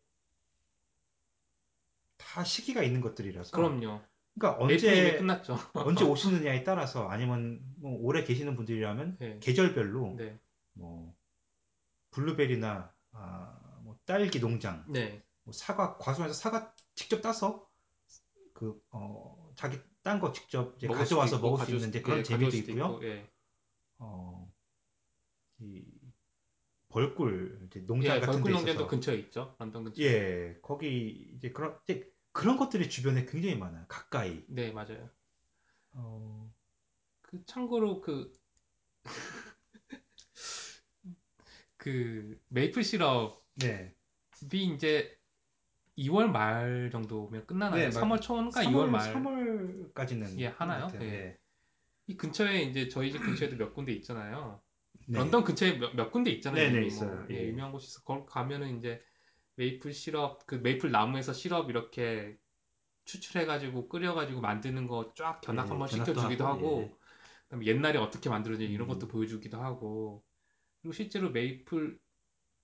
[2.17, 4.01] 다 시기가 있는 것들이라서 그럼요.
[4.35, 5.55] 그러니까 언제 끝났죠.
[5.73, 9.39] 언제 오시느냐에 따라서 아니면 뭐 오래 계시는 분들이라면 네.
[9.39, 10.39] 계절별로 네.
[10.73, 11.15] 뭐
[12.11, 15.23] 블루베리나 아, 뭐 딸기 농장, 네.
[15.43, 17.67] 뭐 사과 과수원에서 사과 직접 따서
[18.53, 22.19] 그 어, 자기 딴 거 직접 이제 가져와서 있고, 먹을 수 가져올 있는 수도- 그런
[22.19, 22.85] 예, 재미도 있고요.
[22.85, 23.29] 있고, 예.
[23.99, 24.51] 어,
[25.59, 25.83] 이
[26.89, 29.55] 벌꿀 이제 농장 예, 같은 벌꿀 데 농장도 있어서 근처에 있죠.
[29.59, 30.05] 런던 근처에.
[30.05, 33.85] 예 거기 이제 그런 이제 그런 것들이 주변에 굉장히 많아요.
[33.87, 34.43] 가까이.
[34.47, 35.09] 네, 맞아요.
[35.91, 36.51] 어,
[37.21, 38.37] 그 참고로 그
[41.77, 43.95] 그 메이플 시럽이 네.
[44.51, 45.17] 이제
[45.97, 47.89] 2월 말 정도면 끝나나요?
[47.89, 49.13] 네, 3월 초인가 2월 말.
[49.13, 50.89] 3월까지는 예, 하나요?
[50.95, 51.05] 예.
[51.05, 51.37] 예.
[52.07, 54.59] 이 근처에 이제 저희 집 근처에도 몇 군데 있잖아요.
[55.07, 55.19] 네.
[55.19, 56.63] 런던 근처에 몇, 몇 군데 있잖아요.
[56.63, 57.15] 네네, 이미 있어요.
[57.15, 57.47] 뭐, 예, 예.
[57.47, 58.01] 유명한 곳이 있어.
[58.01, 59.01] 거기 가면은 이제
[59.55, 62.37] 메이플 시럽, 그 메이플 나무에서 시럽 이렇게
[63.05, 66.97] 추출해가지고 끓여가지고 만드는 거 쫙 견학 예, 한번 시켜주기도 하고, 하고, 예.
[67.49, 68.89] 그다음에 옛날에 어떻게 만들어지 이런 음.
[68.89, 70.25] 것도 보여주기도 하고,
[70.81, 71.99] 그리고 실제로 메이플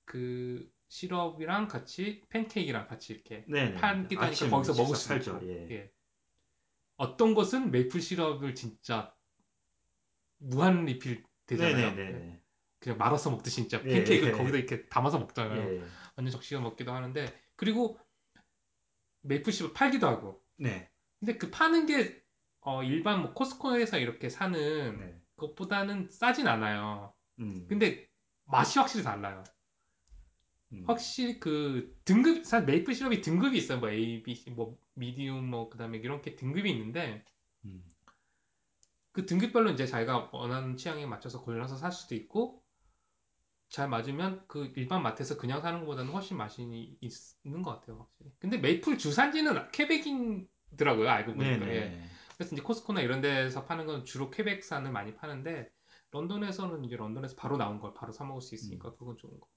[0.06, 3.76] 그 시럽이랑 같이 팬케이크랑 같이 이렇게 네네.
[3.76, 5.14] 팔기도 하니까 아침 거기서 먹을 수.
[5.16, 5.76] 있고, 예.
[5.76, 5.92] 예.
[6.98, 9.16] 어떤 곳은 메이플 시럽을 진짜
[10.38, 12.00] 무한 리필 되잖아요.
[12.00, 12.42] 네네네.
[12.80, 14.32] 그냥 말아서 먹듯이 진짜 예, 팬케이크 예.
[14.32, 15.76] 거기다 이렇게 담아서 먹잖아요.
[16.20, 16.22] 예.
[16.22, 17.98] 완전 적시가 먹기도 하는데 그리고
[19.22, 20.44] 메이플 시럽 팔기도 하고.
[20.58, 20.90] 네.
[21.20, 22.22] 근데 그 파는 게
[22.62, 25.22] 어, 일반 뭐 코스코에서 이렇게 사는 네.
[25.38, 27.14] 것보다는 싸진 않아요.
[27.40, 27.66] 음.
[27.68, 28.08] 근데
[28.46, 29.44] 맛이 확실히 달라요.
[30.74, 30.84] 음.
[30.86, 33.80] 확실히 그 등급 사실 메이플 시럽이 등급이 있어요.
[33.80, 37.24] 뭐 A, B, C, 뭐 미디움 뭐 그다음에 이렇게 등급이 있는데
[37.66, 37.84] 음.
[39.12, 42.64] 그 등급별로 이제 자기가 원하는 취향에 맞춰서 골라서 살 수도 있고
[43.70, 46.64] 잘 맞으면 그 일반 마트에서 그냥 사는 것보다는 훨씬 맛이
[47.44, 51.68] 있는 것 같아요 확실히 근데 메이플 주산지는 퀘벡이더라고요 알고 보니까.
[51.68, 52.04] 예.
[52.36, 55.72] 그래서 이제 코스코나 이런 데서 파는 건 주로 퀘벡산을 많이 파는데
[56.12, 58.56] 런던에서는 이제 런던에서 바로 나온 걸 바로 사 먹을 수 음.
[58.56, 59.48] 있으니까 그건 좋은 거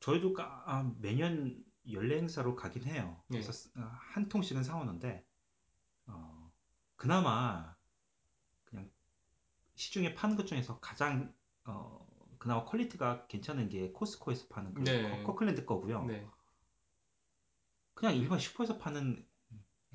[0.00, 3.22] 저희도 까- 아, 매년 연례 행사로 가긴 해요.
[3.28, 3.40] 네.
[3.40, 5.24] 그래서 어, 한 통씩은 사오는데
[6.06, 6.52] 어,
[6.96, 7.74] 그나마
[8.64, 8.90] 그냥
[9.74, 11.32] 시중에 파는 것 중에서 가장
[11.64, 12.05] 어,
[12.46, 15.10] 그나마 quality가 괜찮은 게 Costco에서 파는 그 네.
[15.24, 16.04] 커- Kirkland 거고요.
[16.04, 16.24] 네.
[17.94, 19.26] 그냥 일반 슈퍼에서 파는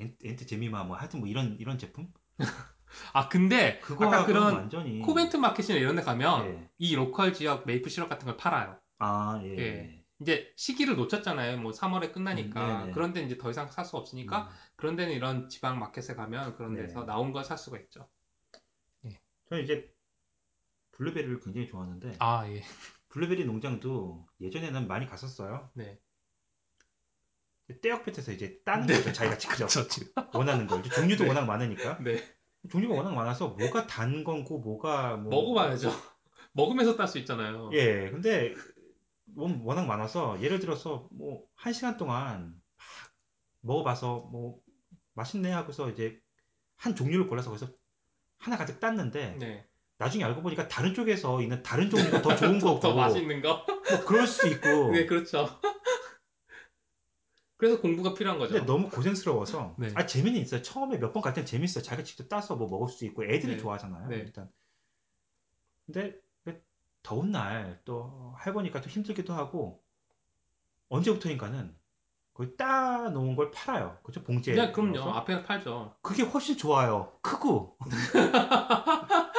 [0.01, 2.11] Aunt, Aunt Jemima 뭐 하여튼 뭐 이런 이런 제품
[3.13, 6.69] 아 근데 그거 아까 그런 완전히 Covent Market이나 이런 데 가면 예.
[6.77, 8.77] 이 local 지역 메이플 시럽 같은 걸 팔아요.
[8.99, 9.57] 아 예.
[9.57, 10.05] 예.
[10.19, 11.57] 이제 시기를 놓쳤잖아요.
[11.61, 12.65] 뭐 3월에 끝나니까.
[12.65, 12.91] 음, 네네.
[12.91, 14.49] 그런데 이제 더 이상 살 수 없으니까 음.
[14.75, 16.81] 그런 데는 이런 지방 마켓에 가면 그런 네.
[16.81, 18.09] 데서 나온 걸 살 수가 있죠.
[19.47, 19.89] 저는 이제
[21.01, 22.61] 블루베리를 굉장히 좋아하는데 아, 예.
[23.09, 25.71] 블루베리 농장도 예전에는 많이 갔었어요.
[25.73, 25.99] 네.
[27.81, 28.93] 뙤약볕에서 이제 따는 네.
[28.97, 29.11] 거죠.
[29.11, 30.11] 자기가 직접 저 지금.
[30.33, 30.83] 원하는 걸.
[30.83, 31.29] 종류도 네.
[31.29, 31.97] 워낙 많으니까.
[32.03, 32.17] 네.
[32.69, 35.89] 종류가 워낙 많아서 뭐가 단 건고 뭐가 뭐 먹어봐야죠.
[36.53, 37.71] 먹으면서 딸 수 있잖아요.
[37.73, 38.11] 예.
[38.11, 38.53] 근데
[39.35, 42.53] 워- 워낙 많아서 예를 들어서 뭐 한 시간 동안
[43.61, 44.59] 막 먹어봐서 뭐
[45.13, 46.19] 맛있네 하고서 이제
[46.75, 47.71] 한 종류를 골라서 거기서
[48.37, 49.67] 하나 가득 땄는데 네.
[50.01, 53.63] 나중에 알고 보니까 다른 쪽에서 있는 다른 종류가 더 좋은 거고 더 맛있는 거.
[53.67, 55.47] 뭐 그럴 수도 있고 네, 그렇죠.
[57.57, 58.53] 그래서 공부가 필요한 거죠.
[58.53, 59.89] 근데 너무 고생스러워서 네.
[59.93, 63.05] 아 재미는 있어요 처음에 몇 번 갈 땐 재밌어요 자기가 직접 따서 뭐 먹을 수
[63.05, 63.57] 있고 애들이 네.
[63.57, 64.15] 좋아하잖아요 네.
[64.17, 64.49] 일단
[65.85, 66.59] 근데 그
[67.03, 69.83] 더운 날 또 해보니까 또 힘들기도 하고
[70.89, 71.75] 언제부터인가는
[72.33, 74.97] 거의 따 놓은 걸 팔아요 그죠 봉지에 그냥 그럼요.
[74.97, 75.11] 넣어서.
[75.19, 75.95] 앞에 팔죠.
[76.01, 77.77] 그게 훨씬 좋아요 크고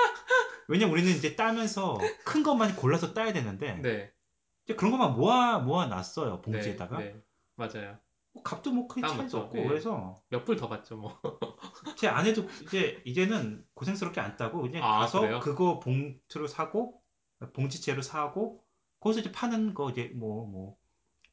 [0.69, 4.13] 왜냐면 우리는 이제 따면서 큰 것만 골라서 따야 되는데 네.
[4.65, 6.43] 이제 그런 것만 모아 모아 놨어요 네.
[6.43, 7.17] 봉지에다가 네.
[7.57, 7.99] 맞아요.
[8.35, 9.39] 뭐 값도 뭐땀 차이도 묻죠.
[9.39, 9.67] 없고 예.
[9.69, 11.21] 그래서 몇 불 더 받죠, 뭐.
[11.99, 15.41] 제 아내도 이제 이제는 고생스럽게 안 따고 그냥 아, 가서 그래요?
[15.41, 17.03] 그거 봉투로 사고
[17.53, 18.65] 봉지째로 사고
[19.01, 20.77] 거기서 이제 파는 거 이제 뭐뭐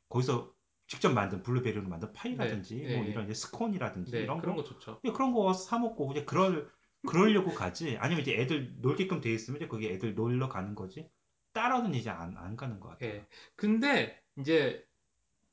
[0.10, 0.52] 거기서
[0.88, 3.12] 직접 만든 블루베리로 만든 파이라든지 네, 뭐 네.
[3.12, 4.20] 이런 이제 스콘이라든지 네.
[4.22, 5.00] 이런 그런 거 거 좋죠.
[5.06, 6.70] 예, 그런 거 사 먹고 이제 그럴
[7.08, 11.10] 그러려고 가지 아니면 이제 애들 놀게끔 돼 있으면 이제 거기 애들 놀러 가는 거지
[11.54, 13.10] 따라는 이제 안, 안 가는 것 같아요.
[13.10, 13.28] 예.
[13.56, 14.86] 근데 이제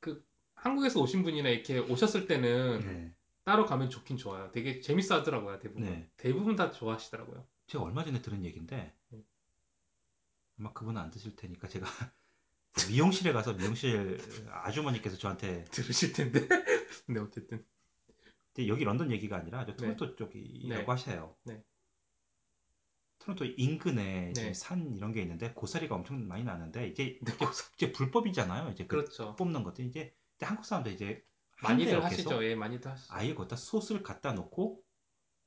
[0.00, 3.14] 그 한국에서 오신 분이나 이렇게 오셨을 때는 네.
[3.44, 4.50] 따로 가면 좋긴 좋아요.
[4.50, 5.84] 되게 재밌어 하더라고요, 대부분.
[5.84, 6.10] 네.
[6.16, 7.46] 대부분 다 좋아하시더라고요.
[7.68, 9.22] 제가 얼마 전에 들은 얘기인데 네.
[10.58, 11.86] 아마 그분은 안 드실 테니까 제가
[12.90, 14.18] 미용실에 가서 미용실
[14.50, 16.46] 아주머니께서 저한테 들으실 텐데.
[17.08, 17.64] 네, 어쨌든.
[18.56, 20.84] 근데 여기 런던 얘기가 아니라 저 토론토 쪽이라고 네.
[20.86, 21.36] 하세요.
[21.44, 21.62] 네.
[23.18, 24.54] 토론토 인근에 네.
[24.54, 27.32] 산 이런 게 있는데 고사리가 엄청 많이 나는데 이제 네,
[27.76, 28.70] 이제, 불법이잖아요.
[28.70, 29.36] 이제 그 그렇죠.
[29.36, 31.22] 뽑는 것도 이제 한국 사람들 이제
[31.62, 32.42] 많이들 하시죠.
[32.44, 33.12] 예, 많이들 하시죠.
[33.12, 34.82] 아예 거기다 솥을 갖다 놓고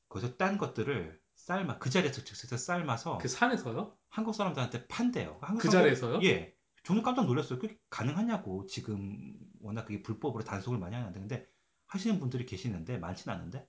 [0.08, 3.98] 거기서 딴 것들을 삶아 그 자리에서 즉석 삶아서 그 산에서요?
[4.10, 5.40] 한국 사람들한테 판대요.
[5.42, 6.20] 한국 그 사람들- 자리에서요?
[6.24, 6.56] 예.
[6.84, 7.58] 저는 깜짝 놀랐어요.
[7.60, 8.66] 그게 가능하냐고.
[8.68, 11.48] 지금 워낙 그게 불법으로 단속을 많이 하는데 근데
[11.90, 13.68] 하시는 분들이 계시는데 많진 않은데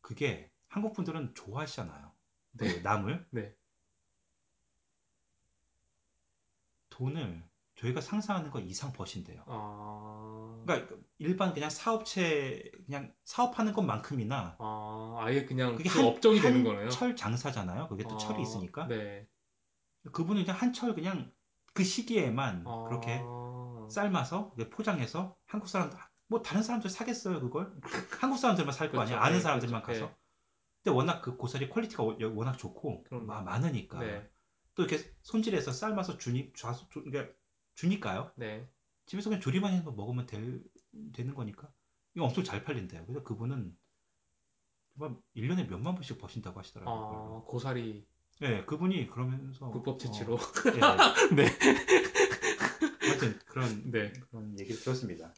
[0.00, 2.12] 그게 한국 분들은 좋아하시잖아요.
[2.56, 2.80] 그 네.
[2.82, 3.26] 나물.
[3.30, 3.54] 네.
[6.88, 9.44] 돈을 저희가 상상하는 거 이상 버신대요.
[9.46, 10.62] 아.
[10.66, 16.56] 그러니까 일반 그냥 사업체 그냥 사업하는 것만큼이나 아, 아예 그냥 그게 그 한, 업종이 되는
[16.56, 16.88] 한 거네요.
[16.88, 17.88] 철 장사잖아요.
[17.88, 18.88] 그게 또 아, 철이 있으니까.
[18.88, 19.28] 네.
[20.12, 21.30] 그분은 그냥 한철 그냥
[21.72, 23.20] 그 시기에만 아, 그렇게
[23.90, 25.96] 삶아서 포장해서 한국 사람들
[26.28, 27.72] 뭐 다른 사람들 사겠어요 그걸
[28.20, 29.24] 한국 사람들만 살 거 아니야 그렇죠.
[29.26, 30.00] 아는 네, 사람들만 그렇죠.
[30.06, 30.16] 가서
[30.82, 33.04] 근데 워낙 그 고사리 quality가 워- 워낙 좋고.
[33.10, 34.30] 마- 많으니까 네.
[34.74, 37.34] 또 이렇게 손질해서 삶아서 주니 좌수 주, 그러니까
[37.74, 38.68] 주니까요 네.
[39.06, 40.62] 집에서 그냥 조리만 해서 먹으면 될,
[41.14, 41.68] 되는 거니까
[42.14, 43.76] 이거 엄청 잘 팔린대요 그래서 그분은
[44.94, 47.44] 정말 1년에 몇만 불씩 버신다고 하시더라고요 아, 그걸로.
[47.46, 48.06] 고사리
[48.40, 50.34] 네 그분이 그러면서 불법 채취로.
[50.36, 50.78] 어, 예.
[51.34, 51.46] 네.
[53.00, 54.12] 하여튼 그런 네.
[54.30, 55.32] 그런 얘기를 들었습니다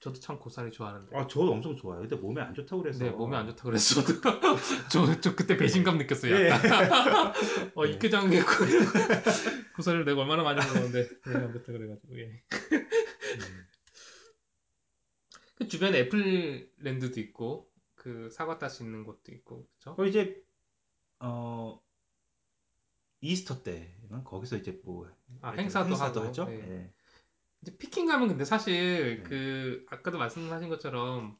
[0.00, 1.16] 저도 참 고사리 좋아하는데.
[1.16, 2.00] 아, 저도 엄청 좋아요.
[2.00, 3.04] 근데 몸에 안 좋다고 그래서.
[3.04, 4.02] 네, 몸에 안 좋다고 그랬어.
[4.02, 4.20] 저도.
[4.90, 6.36] 저, 저 그때 배신감 느꼈어요.
[6.36, 6.48] 예.
[6.50, 7.32] 약간.
[7.74, 7.92] 어, 네.
[7.92, 8.40] 육개장에
[9.74, 12.18] 고사리를 내가 얼마나 많이 먹었는데 몸에 안 좋다 그래가지고.
[12.20, 12.24] 예.
[12.24, 13.66] 음.
[15.56, 20.00] 그 주변에 애플랜드도 있고 그 사과 딸 수 있는 곳도 있고 그렇죠?
[20.00, 20.40] 어, 이제,
[21.18, 21.82] 어,
[23.20, 25.10] 이스터 때는 거기서 이제 뭐.
[25.40, 26.20] 아, 행사도 하고.
[26.20, 26.44] 하죠.
[26.44, 26.60] 네.
[26.60, 26.92] 예.
[27.62, 29.22] 이제 피킹 가면 근데 사실 네.
[29.24, 31.38] 그 아까도 말씀하신 것처럼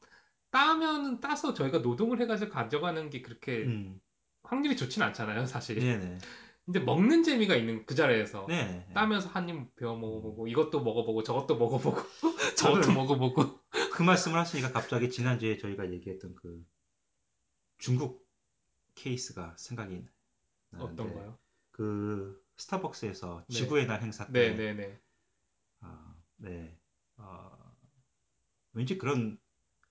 [0.51, 3.99] 따면은 따서 저희가 노동을 해가지고 가져가는 게 그렇게 음.
[4.43, 5.79] 확률이 좋진 않잖아요, 사실.
[5.79, 6.19] 네네.
[6.65, 8.87] 근데 먹는 재미가 있는 그 자리에서 네네.
[8.93, 11.97] 따면서 한 입 베어 먹어보고 이것도 먹어보고 저것도 먹어보고
[12.57, 13.59] 저것도 먹어보고
[13.93, 16.63] 그 말씀을 하시니까 갑자기 지난주에 저희가 얘기했던 그
[17.77, 18.27] 중국
[18.95, 20.05] 케이스가 생각이
[20.71, 21.03] 나는데.
[21.03, 21.37] 어떤가요?
[21.71, 23.59] 그 스타벅스에서 네.
[23.59, 24.31] 지구의 날 행사 때.
[24.33, 24.99] 네네네.
[26.41, 26.77] 아, 네.
[27.17, 27.75] 어,
[28.73, 29.37] 왠지 그런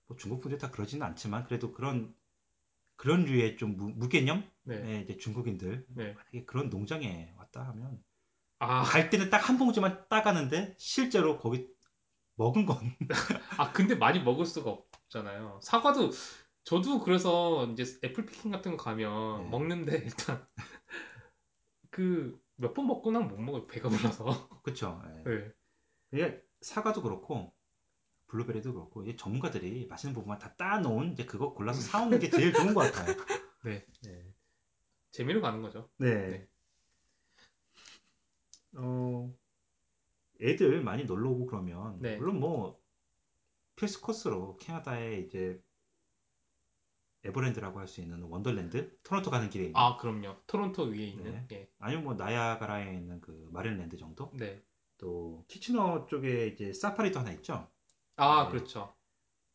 [0.07, 2.15] 뭐 중국 분들 다 그러지는 않지만 그래도 그런
[2.97, 5.01] 그런 류의 좀 무, 개념의 네.
[5.03, 6.13] 이제 중국인들 네.
[6.15, 8.03] 만약에 그런 농장에 왔다 하면
[8.59, 11.67] 아, 갈 때는 딱 한 봉지만 따가는데 실제로 거기
[12.35, 12.77] 먹은 건
[13.57, 15.59] 아 근데 많이 먹을 수가 없잖아요.
[15.63, 16.11] 사과도
[16.63, 19.49] 저도 그래서 이제 apple picking 같은 거 가면 네.
[19.49, 20.47] 먹는데 일단
[21.91, 23.67] 그 몇 번 먹고 나면 못 먹어요.
[23.67, 24.49] 배가 불러서.
[24.63, 25.01] 그쵸.
[25.05, 25.29] 예.
[25.29, 25.53] 네.
[26.11, 27.53] 이게 사과도 그렇고
[28.27, 32.73] 블루베리도 그렇고 이게 전문가들이 맛있는 부분만 다 따놓은 이제 그거 골라서 사오는 게 제일 좋은
[32.73, 33.15] 것 같아요.
[33.65, 33.85] 네.
[34.03, 34.33] 네.
[35.11, 35.89] 재미로 가는 거죠.
[35.97, 36.29] 네.
[36.29, 36.47] 네.
[38.75, 39.33] 어,
[40.41, 42.17] 애들 많이 놀러 오고 그러면 네.
[42.17, 42.79] 물론 뭐
[43.75, 45.61] 필수 코스로 캐나다에 이제
[47.23, 50.37] 에버랜드라고 할 수 있는 원더랜드 토론토 가는 길에 있는 아 그럼요.
[50.47, 51.45] 토론토 위에 있는.
[51.47, 51.47] 네.
[51.51, 51.69] 예.
[51.79, 54.63] 아니면 뭐 나이아가라에 있는 그 마린랜드 정도 네.
[54.99, 57.67] 또 키치너 쪽에 이제 사파리도 하나 있죠
[58.17, 58.51] 아 네.
[58.51, 58.93] 그렇죠.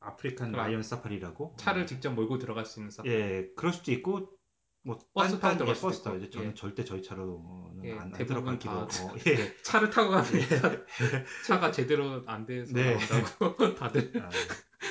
[0.01, 3.09] African Lion Safari라고 차를 직접 몰고 들어갈 수 있는 사파.
[3.09, 4.37] 예 그럴 수도 있고
[4.83, 6.17] 뭐 버스 타고 딴 들어갈 예, 수도 버스 타고.
[6.19, 6.55] 이제 저는 예.
[6.55, 9.57] 절대 저희 차로는 예, 안, 안 들어가기로 다 어, 예.
[9.63, 10.85] 차를 타고 가니까
[11.47, 12.97] 차가 제대로 안 돼서 네.
[12.97, 14.13] 나온다고 다들.
[14.23, 14.29] 아,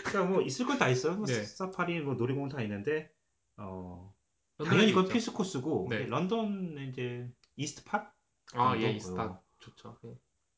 [0.05, 1.15] 그러니까 뭐 있을 건 다 있어요.
[1.15, 1.43] 뭐 네.
[1.43, 3.11] 사파리, 뭐 놀이공원 다 있는데
[3.57, 4.13] 어,
[4.57, 5.07] 당연히 이건.
[5.07, 6.05] 필수 코스고 네.
[6.05, 8.11] 런던 이제 이스트 팟
[8.53, 8.81] 아, 정도?
[8.87, 9.97] 예, 이스타 좋죠.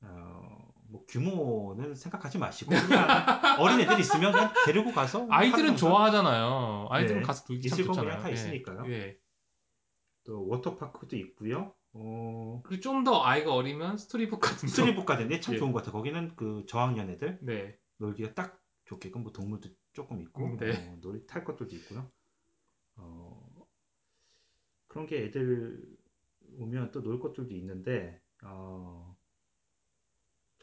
[0.04, 0.08] 예.
[0.08, 3.08] 어, 뭐 규모는 생각하지 마시고 그냥
[3.60, 6.88] 어린 애들 있으면 그냥 데리고 가서 아이들은 하루 정도 좋아하잖아요.
[6.90, 7.26] 아이들은 네.
[7.26, 8.18] 가서 놀기 참 있을 건 좋잖아요.
[8.18, 8.34] 그냥 다 예.
[8.34, 8.86] 있으니까요.
[8.92, 9.20] 예.
[10.24, 11.74] 또 워터파크도 있고요.
[11.94, 14.68] 어, 그리고 좀 더 아이가 어리면 스토리북 같은 거.
[14.68, 15.60] 스토리북 가든데 참 예.
[15.60, 15.94] 좋은 것 같아요.
[15.94, 17.78] 거기는 그 저학년 애들 네.
[17.98, 20.90] 놀기가 딱 좋게끔 뭐 동물도 조금 있고 음, 네.
[20.90, 22.12] 어, 놀이 탈 것들도 있고요.
[22.98, 23.42] 어,
[24.88, 25.82] 그런 게 애들
[26.58, 29.15] 오면 또 놀 것들도 있는데 어,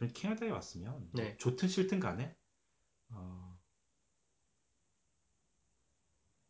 [0.03, 1.37] 전 캐나다에 왔으면 뭐 네.
[1.37, 2.35] 좋든 싫든 간에
[3.11, 3.57] 어,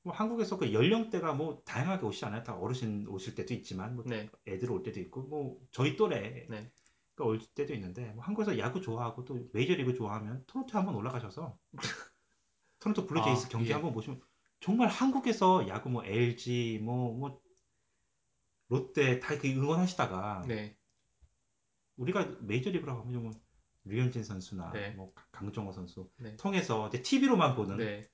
[0.03, 2.43] 뭐 한국에서 그 연령대가 뭐 다양하게 오시지 않아요?
[2.45, 4.31] 다 어르신 오실 때도 있지만 뭐 네.
[4.47, 6.73] 애들 올 때도 있고 뭐 저희 또래 네.
[7.15, 11.59] 가올 때도 있는데 뭐 한국에서 야구 좋아하고 또 메이저리그 좋아하면 토론토 한번 올라가셔서
[12.81, 13.75] 토론토 블루제이스 아, 경기 예.
[13.75, 14.23] 한번 보시면
[14.61, 17.39] 정말 한국에서 야구 뭐 LG 뭐뭐
[18.69, 20.75] 롯데 다그 응원하시다가 네.
[21.97, 23.42] 우리가 메이저리그라고 하면 뭐
[23.85, 24.91] 류현진 선수나 네.
[24.91, 26.37] 뭐 강정호 선수 네.
[26.37, 28.09] 통해서 이제 TV로만 보는 네.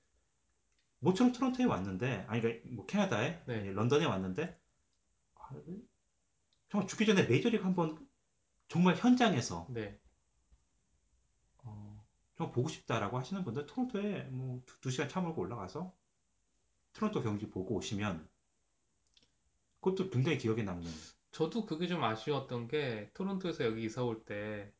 [0.99, 3.71] 모처럼 토론토에 왔는데 아니 그러니까 뭐 캐나다에 네.
[3.71, 4.59] 런던에 왔는데
[5.35, 5.49] 아,
[6.69, 8.07] 정말 죽기 전에 메이저리그 한번
[8.67, 9.99] 정말 현장에서 네.
[11.63, 12.03] 어,
[12.35, 15.93] 좀 보고 싶다라고 하시는 분들 토론토에 뭐 두, 두 시간 차 몰고 올라가서
[16.93, 18.27] 토론토 경기 보고 오시면
[19.81, 20.91] 그것도 굉장히 기억에 남는
[21.31, 24.73] 저도 그게 좀 아쉬웠던 게 토론토에서 여기 이사 올 때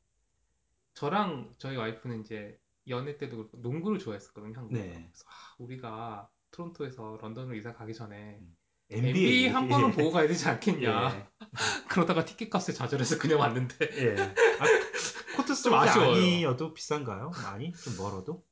[1.00, 2.60] 저랑 저희 와이프는 이제
[2.90, 4.84] 연애 때도 그렇고 농구를 좋아했었거든요, 한국에서.
[4.84, 4.92] 네.
[4.92, 8.42] 그래서 아, 우리가 토론토에서 런던으로 이사 가기 전에
[8.90, 9.94] NBA, NBA 한 번은 예.
[9.94, 10.90] 보고 가야 되지 않겠냐.
[11.16, 11.28] 예.
[11.88, 14.22] 그러다가 티켓 값에 좌절해서 그냥 왔는데 예.
[14.22, 16.12] 아, 코트 좀좀 아쉬워요.
[16.12, 17.32] 아니어도 비싼가요?
[17.44, 18.44] 많이 좀 멀어도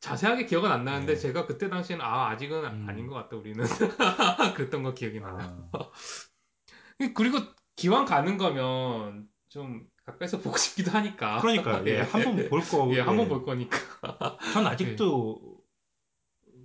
[0.00, 1.18] 자세하게 기억은 안 나는데 네.
[1.18, 2.86] 제가 그때 당시에는 아 아직은 음.
[2.90, 3.64] 아닌 것 같다 우리는
[4.54, 5.70] 그랬던 거 기억이 나요.
[5.72, 5.90] 아,
[7.14, 7.38] 그리고
[7.76, 11.40] 기왕 가는 거면 좀 가까이서 보고 싶기도 하니까.
[11.40, 11.86] 그러니까요.
[11.86, 12.88] 예, 한 번 볼 거.
[12.94, 13.76] 예, 한 번 볼 거니까.
[14.52, 15.60] 전 아직도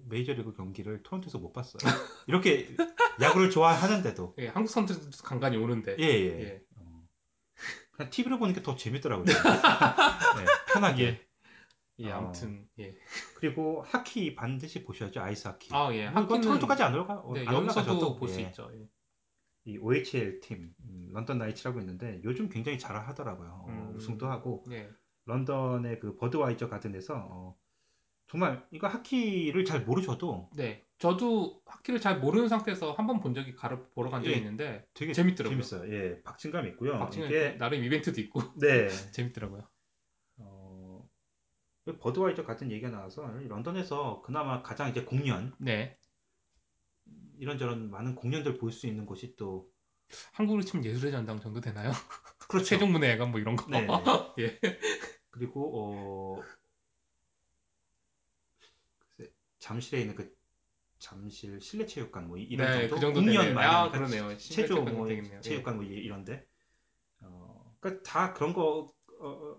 [0.10, 1.79] 메이저리그 경기를 토론토에서 못 봤어요.
[2.27, 2.75] 이렇게
[3.21, 5.95] 야구를 좋아하는데도 예, 한국 선수들도 간간히 오는데.
[5.99, 6.39] 예, 예.
[6.41, 6.62] 예.
[6.77, 7.03] 어.
[7.91, 9.25] 그냥 TV로 보는 게더 재밌더라고요.
[9.25, 9.33] 네,
[10.73, 11.03] 편하게.
[11.03, 11.27] 예.
[11.99, 12.17] 예, 어.
[12.17, 12.95] 아무튼 예.
[13.36, 15.19] 그리고 하키 반드시 보셔야죠.
[15.19, 15.69] 아이스 하키.
[15.73, 16.10] 아, 예.
[16.10, 18.43] 하키는- 토론토까지 안 올라가 네, 안 여기서도 볼수 예.
[18.45, 18.69] 있죠.
[18.75, 18.87] 예.
[19.68, 23.50] 이 OHL 팀 음, 런던 나이츠라고 있는데 요즘 굉장히 잘 하더라고요.
[23.50, 23.98] 어, 음.
[23.98, 24.90] 우승도 하고 예.
[25.26, 27.58] 런던의 그 버드와이저 가든에서 어,
[28.28, 30.84] 정말 이거 하키를 잘 모르셔도 네.
[31.00, 34.40] 저도 하키를 잘 모르는 상태에서 한 번 본 적이 가러 보러 간 적이 예.
[34.40, 35.50] 있는데 되게 재밌더라고요.
[35.50, 35.94] 재밌어요.
[35.94, 36.98] 예, 박진감 있고요.
[37.00, 38.88] 박진영 이게 나름 이벤트도 있고 네.
[39.13, 39.68] 재밌더라고요.
[40.38, 41.08] 어,
[42.00, 45.98] 버드와이저 같은 얘기가 나와서 런던에서 그나마 가장 이제 공연 네.
[47.40, 49.69] 이런저런 많은 공연들 볼 수 있는 곳이 또
[50.33, 51.92] 한국으로 치면 예술의 전당 정도 되나요?
[52.48, 52.65] 그렇죠.
[52.75, 53.69] 세종문화회관 뭐 이런 거.
[53.69, 53.88] 네.
[54.40, 54.60] 예.
[55.31, 55.71] 그리고
[56.40, 56.44] 어
[59.60, 60.35] 잠실에 있는 그
[61.00, 63.54] 잠실 실내체육관 뭐 이- 이런 네, 정도 그 정도 공연.
[63.54, 64.38] 마냥 아, 그러네요.
[64.38, 65.38] 체조 뭐 되겠네요.
[65.38, 65.42] 예.
[65.42, 66.46] 체육관 뭐 이- 이런데
[67.21, 69.58] 어 그러니까 다 그런 거 어,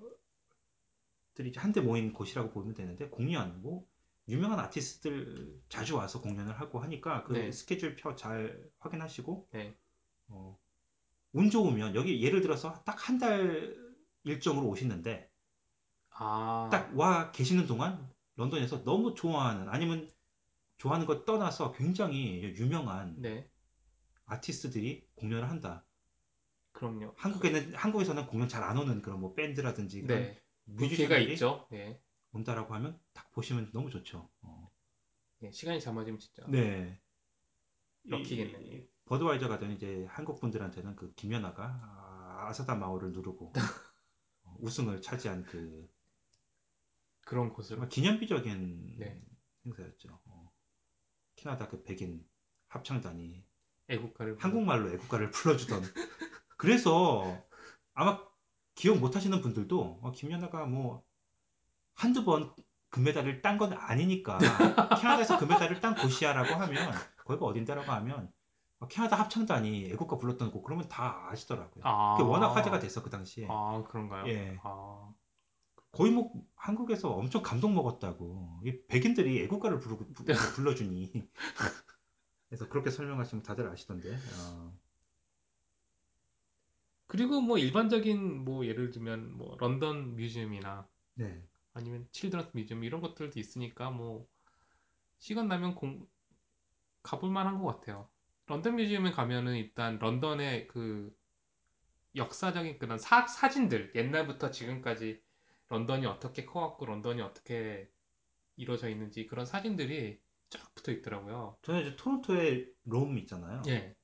[1.34, 3.87] 들이 한데 모인 곳이라고 보면 되는데 공연 뭐
[4.28, 7.52] 유명한 아티스트들 자주 와서 공연을 하고 하니까 그 네.
[7.52, 9.76] 스케줄표 잘 확인하시고 네.
[10.28, 10.58] 어,
[11.32, 13.76] 운 좋으면 여기 예를 들어서 딱 한 달
[14.24, 15.30] 일정으로 오시는데
[16.10, 20.12] 아, 딱와 계시는 동안 런던에서 너무 좋아하는 아니면
[20.78, 23.50] 좋아하는 것 떠나서 굉장히 유명한 네,
[24.26, 25.84] 아티스트들이 공연을 한다.
[26.72, 27.14] 그럼요.
[27.16, 30.42] 한국에는 한국에서는 공연 잘 안 오는 그런 뭐 밴드라든지 그런 네,
[30.76, 31.66] 그 기회가 뮤지션들이 있죠.
[31.70, 32.00] 네,
[32.32, 34.28] 온다라고 하면 딱 보시면 너무 좋죠.
[34.42, 34.70] 어.
[35.40, 37.00] 네, 시간이 잘 맞으면 진짜 네.
[38.04, 38.60] 럭키겠네요.
[38.60, 43.52] 이 버드와이저 가든 이제 한국 분들한테는 그 김연아가 아, 아사다 마오를 누르고
[44.44, 45.88] 어, 우승을 차지한 그
[47.24, 47.52] 그런.
[47.62, 49.22] 정말 기념비적인 네.
[49.66, 50.20] 행사였죠.
[50.26, 50.52] 어.
[51.36, 52.26] 캐나다 그 백인
[52.68, 53.44] 합창단이
[53.88, 55.82] 애국가를 한국말로 애국가를 불러주던
[56.56, 57.46] 그래서
[57.94, 58.26] 아마
[58.74, 61.04] 기억 못 하시는 분들도 어, 김연아가 뭐
[61.98, 62.54] 한두 번
[62.90, 64.38] 금메달을 딴 건 아니니까
[65.00, 66.92] 캐나다에서 금메달을 딴 곳이야라고 하면
[67.24, 68.32] 거기가 어딘데라고 하면
[68.78, 71.82] 어, 캐나다 합창단이 애국가 불렀던 곡 그러면 다 아시더라고요.
[71.84, 73.46] 아, 그게 워낙 화제가 됐어 그 당시에.
[73.50, 74.26] 아, 그런가요?
[74.28, 74.56] 예.
[74.62, 75.12] 아,
[75.90, 78.60] 거의 뭐 한국에서 엄청 감동 먹었다고.
[78.64, 81.12] 이 백인들이 애국가를 부르고 부- 불러주니.
[82.48, 84.16] 그래서 그렇게 설명하시면 다들 아시던데.
[84.38, 84.72] 어,
[87.08, 91.42] 그리고 뭐 일반적인 뭐 예를 들면 뭐 런던 museum이나 네.
[91.78, 94.26] 아니면 children's museum 이런 것들도 있으니까 뭐
[95.18, 96.06] 시간 나면 공
[97.02, 98.08] 가볼 만한 것 같아요.
[98.46, 101.16] 런던 museum에 가면은 일단 런던의 그
[102.16, 105.22] 역사적인 그런 사, 사진들 옛날부터 지금까지
[105.68, 107.88] 런던이 어떻게 커왔고 런던이 어떻게
[108.56, 110.20] 이루어져 있는지 그런 사진들이
[110.50, 111.58] 쫙 붙어 있더라고요.
[111.62, 113.62] 저는 이제 토론토에 롬 있잖아요.
[113.68, 113.94] 예.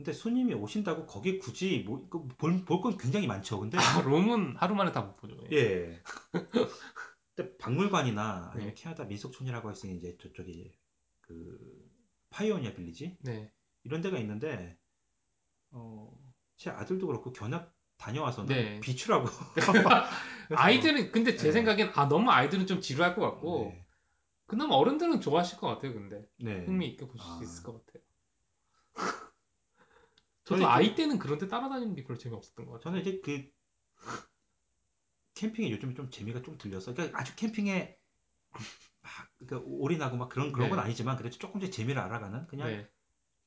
[0.00, 3.60] 근데 손님이 오신다고 거기 굳이 뭐, 볼건 굉장히 많죠.
[3.60, 5.36] 근데 아, 롬은 하루 만에 다 못 보죠.
[5.52, 5.56] 예.
[5.58, 6.02] 예.
[7.34, 8.74] 근데 박물관이나 아니면 네.
[8.74, 10.72] 캐나다 민속촌이라고 할 수 있는 이제 저쪽이
[11.20, 11.58] 그
[12.30, 13.52] 파이오니아 빌리지 네.
[13.84, 14.78] 이런 데가 있는데
[15.70, 16.10] 어,
[16.56, 18.80] 제 아들도 그렇고 견학 다녀와서는 네.
[18.80, 19.26] 비추라고.
[20.56, 21.52] 아이들은 근데 제 예.
[21.52, 23.86] 생각엔 아 너무 아이들은 좀 지루할 것 같고 네.
[24.46, 25.92] 그나마 어른들은 좋아하실 것 같아요.
[25.92, 26.64] 근데 네.
[26.64, 27.36] 흥미 있게 보실 아.
[27.36, 28.02] 수 있을 것 같아요.
[30.50, 32.84] 저는 이제- 아이 때는 그런데 따라다니는 게 별로 재미없었던 것 같아요.
[32.84, 33.50] 저는 이제 그
[35.34, 37.96] 캠핑에 요즘 좀 재미가 좀 들려서 그러니까 아주 캠핑에
[39.02, 40.76] 막 그러니까 올인하고 막 그런 그런 네.
[40.76, 42.88] 건 아니지만 그래도 조금씩 재미를 알아가는 그냥 네.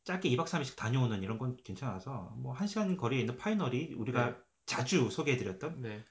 [0.05, 4.37] 짧게 2박 3일씩 다녀오는 이런 건 괜찮아서 뭐 한 시간 거리에 있는 파이널이 우리가 네.
[4.65, 6.03] 자주 소개해드렸던 네.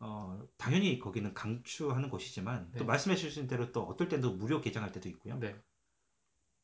[0.00, 2.78] 어 당연히 거기는 강추하는 곳이지만 네.
[2.78, 5.38] 또 말씀해 주신 대로 또 어떨 때도 무료 개장할 때도 있고요.
[5.38, 5.56] 네.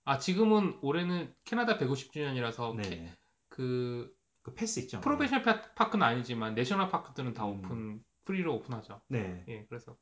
[0.04, 3.12] 아 지금은 올해는 캐나다 150주년이라서 네.
[3.56, 5.00] 그 그 패스 있죠.
[5.00, 7.50] provincial pa- park는 아니지만 national park들은 다 음.
[7.58, 9.00] 오픈 free로 오픈하죠.
[9.06, 9.44] 네.
[9.46, 9.96] 예, 그래서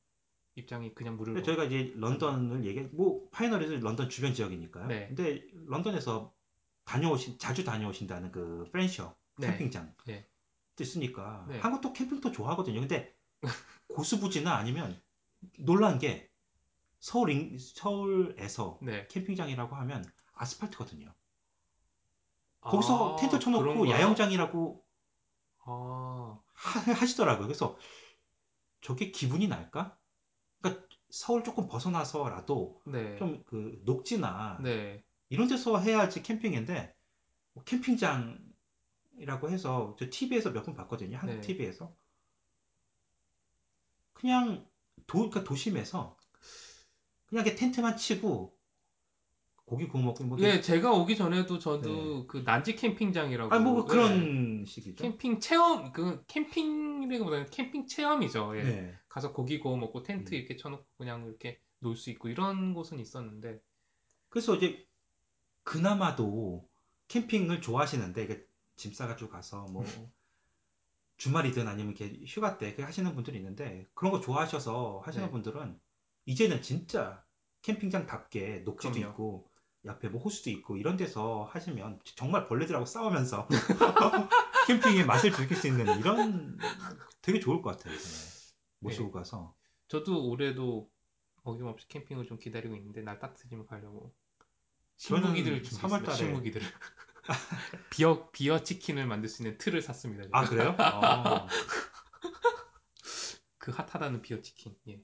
[0.54, 1.42] 입장이 그냥 무료로.
[1.42, 4.86] 저희가 이제 런던을 얘기, 뭐 final에서 런던 주변 지역이니까요.
[4.86, 5.08] 네.
[5.08, 6.34] 근데 런던에서
[6.84, 9.48] 다녀오신 자주 다녀오신다는 그 프렌셔 네.
[9.48, 10.26] 캠핑장 네.
[10.74, 11.58] 도 있으니까 네.
[11.58, 12.80] 한국도 캠핑도 좋아하거든요.
[12.80, 13.14] 근데
[13.94, 14.98] 고수부지나 아니면
[15.58, 16.30] 놀란 게
[16.98, 19.06] 서울 인- 서울에서 네.
[19.08, 21.12] 캠핑장이라고 하면 아스팔트거든요.
[22.60, 23.88] 거기서 아, 텐트 쳐놓고?
[23.90, 24.84] 야영장이라고
[25.64, 27.76] 아, 하, 시더라고요 그래서
[28.80, 29.96] 저게 기분이 날까?
[30.60, 33.16] 그러니까 서울 조금 벗어나서라도 네.
[33.18, 35.04] 좀그 녹지나 네.
[35.28, 36.94] 이런 데서 해야지 캠핑인데
[37.54, 41.16] 뭐 캠핑장이라고 해서 저 TV에서 몇 번 봤거든요.
[41.18, 41.40] 한국 네.
[41.40, 41.94] TV에서
[44.12, 44.68] 그냥
[45.08, 46.16] 도, 그러니까 도심에서
[47.26, 48.56] 그냥 이렇게 텐트만 치고
[49.70, 52.24] 고기 구워 먹고 뭐 예, 제가 오기 전에도 저도 네.
[52.26, 53.54] 그 난지 캠핑장이라고.
[53.54, 53.88] 아니 뭐 네.
[53.88, 55.04] 그런 식이죠.
[55.04, 58.56] 캠핑 체험 그 캠핑이라기보다는 캠핑 체험이죠.
[58.56, 58.62] 예.
[58.64, 58.94] 네.
[59.08, 60.38] 가서 고기 구워 먹고 텐트 음.
[60.38, 63.60] 이렇게 쳐놓고 그냥 이렇게 놀 수 있고 이런 곳은 있었는데.
[64.28, 64.84] 그래서 이제
[65.62, 66.68] 그나마도
[67.06, 68.44] 캠핑을 좋아하시는데 이게
[68.74, 69.84] 짐 싸가지고 가서 뭐
[71.16, 75.30] 주말이든 아니면 이렇게 휴가 때 하시는 분들이 있는데 그런 거 좋아하셔서 하시는 네.
[75.30, 75.78] 분들은
[76.26, 77.24] 이제는 진짜
[77.62, 79.10] 캠핑장답게 녹지도 그럼요.
[79.10, 79.49] 있고
[79.84, 83.48] 옆에 뭐 호수도 있고 이런 데서 하시면 정말 벌레들하고 싸우면서
[84.66, 86.58] 캠핑의 맛을 즐길 수 있는 이런
[87.22, 87.96] 되게 좋을 것 같아요.
[87.96, 88.00] 네.
[88.80, 89.54] 모시고 가서
[89.88, 90.90] 저도 올해도
[91.44, 94.14] 어김없이 캠핑을 좀 기다리고 있는데 날 따뜻해지면 가려고
[94.96, 95.88] 신무기들을 준비했습니다.
[95.88, 96.66] 3월 달에- 신무기들을
[97.90, 100.24] 비어 비어 치킨을 만들 수 있는 틀을 샀습니다.
[100.24, 100.38] 제가.
[100.38, 100.76] 아 그래요?
[100.78, 101.46] 어.
[103.56, 104.76] 그 핫하다는 비어 치킨.
[104.88, 105.00] 예.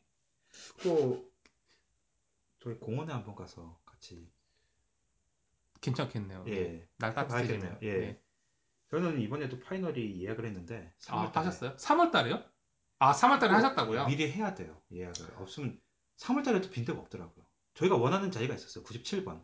[0.83, 1.31] 또
[2.61, 4.29] 저희 공원에 한번 가서 같이
[5.87, 6.45] 괜찮겠네요.
[6.49, 7.63] 예 날 따뜻해지면.
[7.63, 7.79] 해봐야겠네요.
[8.05, 8.21] 예.
[8.91, 11.77] 저는 이번에도 파이널이 예약을 했는데 3월 아, 달에 하셨어요?
[11.77, 12.43] 3월 달에요?
[12.99, 14.07] 아, 3월 달에 하셨다고요?
[14.07, 14.81] 미리 해야 돼요.
[14.93, 15.27] 예약을.
[15.39, 15.79] 없으면
[16.19, 17.45] 3월 달에도 빈대가 없더라고요.
[17.75, 18.85] 저희가 원하는 자리가 있었어요.
[18.85, 19.43] 97번.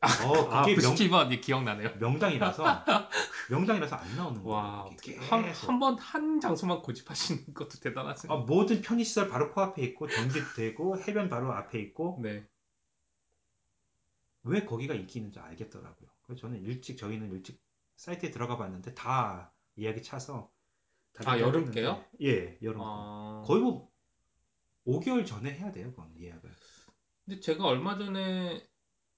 [0.00, 1.96] 어 아, 그게 명, 부스티번 예, 기억나네요.
[1.98, 2.64] 명당이라서
[3.50, 4.56] 명당이라서 안 나오는 거예요.
[4.56, 5.68] 와, 이게 한, 계속.
[5.68, 8.32] 한번한 장소만 고집하시는 것도 대단하세요.
[8.32, 12.46] 아, 모든 편의시설 바로 코앞에 있고 전기도 되고 해변 바로 앞에 있고 네.
[14.48, 16.08] 왜 거기가 인기 있는지 알겠더라고요.
[16.22, 17.60] 그래서 저는 일찍 저희는 일찍
[17.96, 20.50] 사이트에 들어가 봤는데 다 예약이 차서
[21.24, 22.04] 아, 여름 했는데, 게요?
[22.22, 22.84] 예, 여름 거.
[22.86, 23.42] 어...
[23.46, 23.90] 거의 뭐
[24.86, 26.50] 5개월 전에 해야 돼요, 그건 예약을.
[27.24, 28.62] 근데 제가 얼마 전에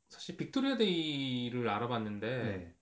[0.09, 2.76] 사실 Victoria Day를 알아봤는데 네.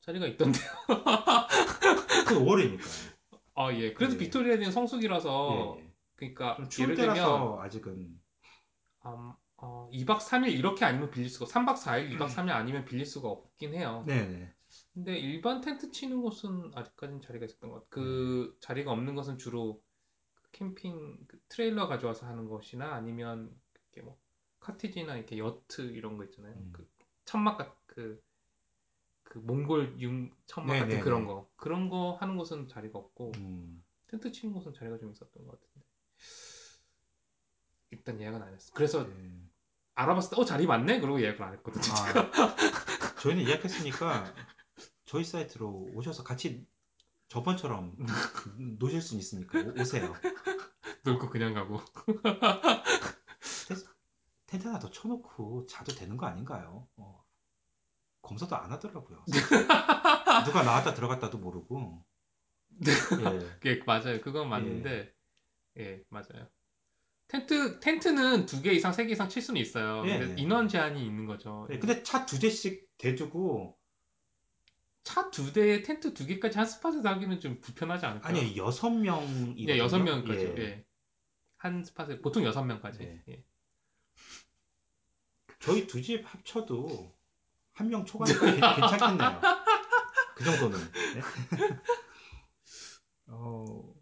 [0.00, 0.64] 자리가 있던데요.
[2.28, 3.14] 그 5월이니까요.
[3.54, 3.92] 아, 예.
[3.94, 4.18] 그래서 예.
[4.18, 5.92] Victoria Day는 성수기라서 예, 예.
[6.16, 8.20] 그러니까 예를 들면 때라서 아직은
[9.06, 13.28] 음, 어, 2박 3일 이렇게 아니면 빌릴 수가 3박 4일, 2박 3일 아니면 빌릴 수가
[13.28, 14.04] 없긴 해요.
[14.06, 14.52] 네네.
[14.94, 17.90] 근데 일반 텐트 치는 곳은 아직까지는 자리가 있었던 것 같아요.
[17.90, 19.82] 그 자리가 없는 것은 주로
[20.52, 24.18] 캠핑 그 트레일러 가져와서 하는 것이나 아니면 이렇게 뭐
[24.60, 26.54] 카티지나 이렇게 여트 이런 거 있잖아요.
[26.54, 26.70] 음.
[26.72, 26.88] 그
[27.24, 28.22] 천막 같 그,
[29.24, 31.00] 그 몽골 융 천막 같은 네네네.
[31.02, 35.46] 그런 거 그런 거 하는 곳은 자리가 없고 음, 텐트 치는 곳은 자리가 좀 있었던
[35.46, 35.86] 것 같은데
[37.90, 38.72] 일단 예약은 안 했어.
[38.74, 39.49] 그래서 예.
[39.94, 41.82] 알아봤을 때 어 자리 많네 그러고 예약을 안 했거든요.
[41.94, 42.00] 아,
[43.22, 44.32] 저희는 예약했으니까
[45.04, 46.66] 저희 사이트로 오셔서 같이
[47.28, 47.96] 저번처럼
[48.78, 50.14] 노실 수 있으니까 오- 오세요.
[51.04, 51.80] 놀고 그냥 가고.
[54.46, 56.88] 텐트 하나 더 쳐놓고 자도 되는 거 아닌가요?
[56.96, 57.24] 어.
[58.22, 59.24] 검사도 안 하더라고요.
[60.46, 62.04] 누가 나왔다 들어갔다도 모르고.
[62.86, 63.70] 예.
[63.70, 64.20] 예, 맞아요.
[64.20, 65.14] 그건 맞는데,
[65.78, 66.48] 예, 맞아요.
[67.30, 70.02] 텐트, 텐트는 두 개 이상, 세 개 이상 칠 수는 있어요.
[70.06, 70.42] 예, 근데 예.
[70.42, 71.66] 인원 제한이 있는 거죠.
[71.70, 73.76] 예, 근데 차 두 대씩 대두고
[75.04, 78.28] 차 두 대에 텐트 두 개까지 한 스팟에서 하기는 좀 불편하지 않을까요?
[78.36, 80.54] 아니 여섯 명이 예, 여섯 명까지.
[80.58, 80.84] 예.
[81.56, 83.02] 한 스팟에, 보통 여섯 명까지.
[83.02, 83.22] 예.
[83.28, 83.44] 예.
[85.60, 87.14] 저희 두 집 합쳐도
[87.72, 89.40] 한 명 초과니까 괜- 괜찮겠네요.
[90.36, 90.78] 그 정도는.
[90.78, 91.20] 네?
[93.28, 93.94] 어,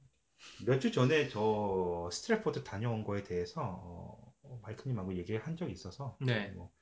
[0.66, 6.16] 몇 주 전에 저 스트래포드 다녀온 거에 대해서 어, 어, 마이크님하고 얘기를 한 적이 있어서
[6.20, 6.50] 네.
[6.50, 6.72] 뭐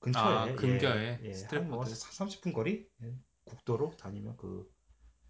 [0.00, 1.72] 근처에 아, 근교에 예, 예, 스트래포드.
[1.72, 4.70] 한뭐 30분 거리 예, 국도로 다니면 그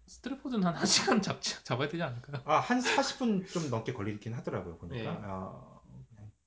[0.07, 2.41] 스트래포드는 한 1시간 잡, 잡아야 되지 않을까요?
[2.45, 5.03] 아, 한 40분 좀 넘게 걸리긴 하더라고요, 보니까.
[5.03, 5.07] 예.
[5.07, 5.81] 아,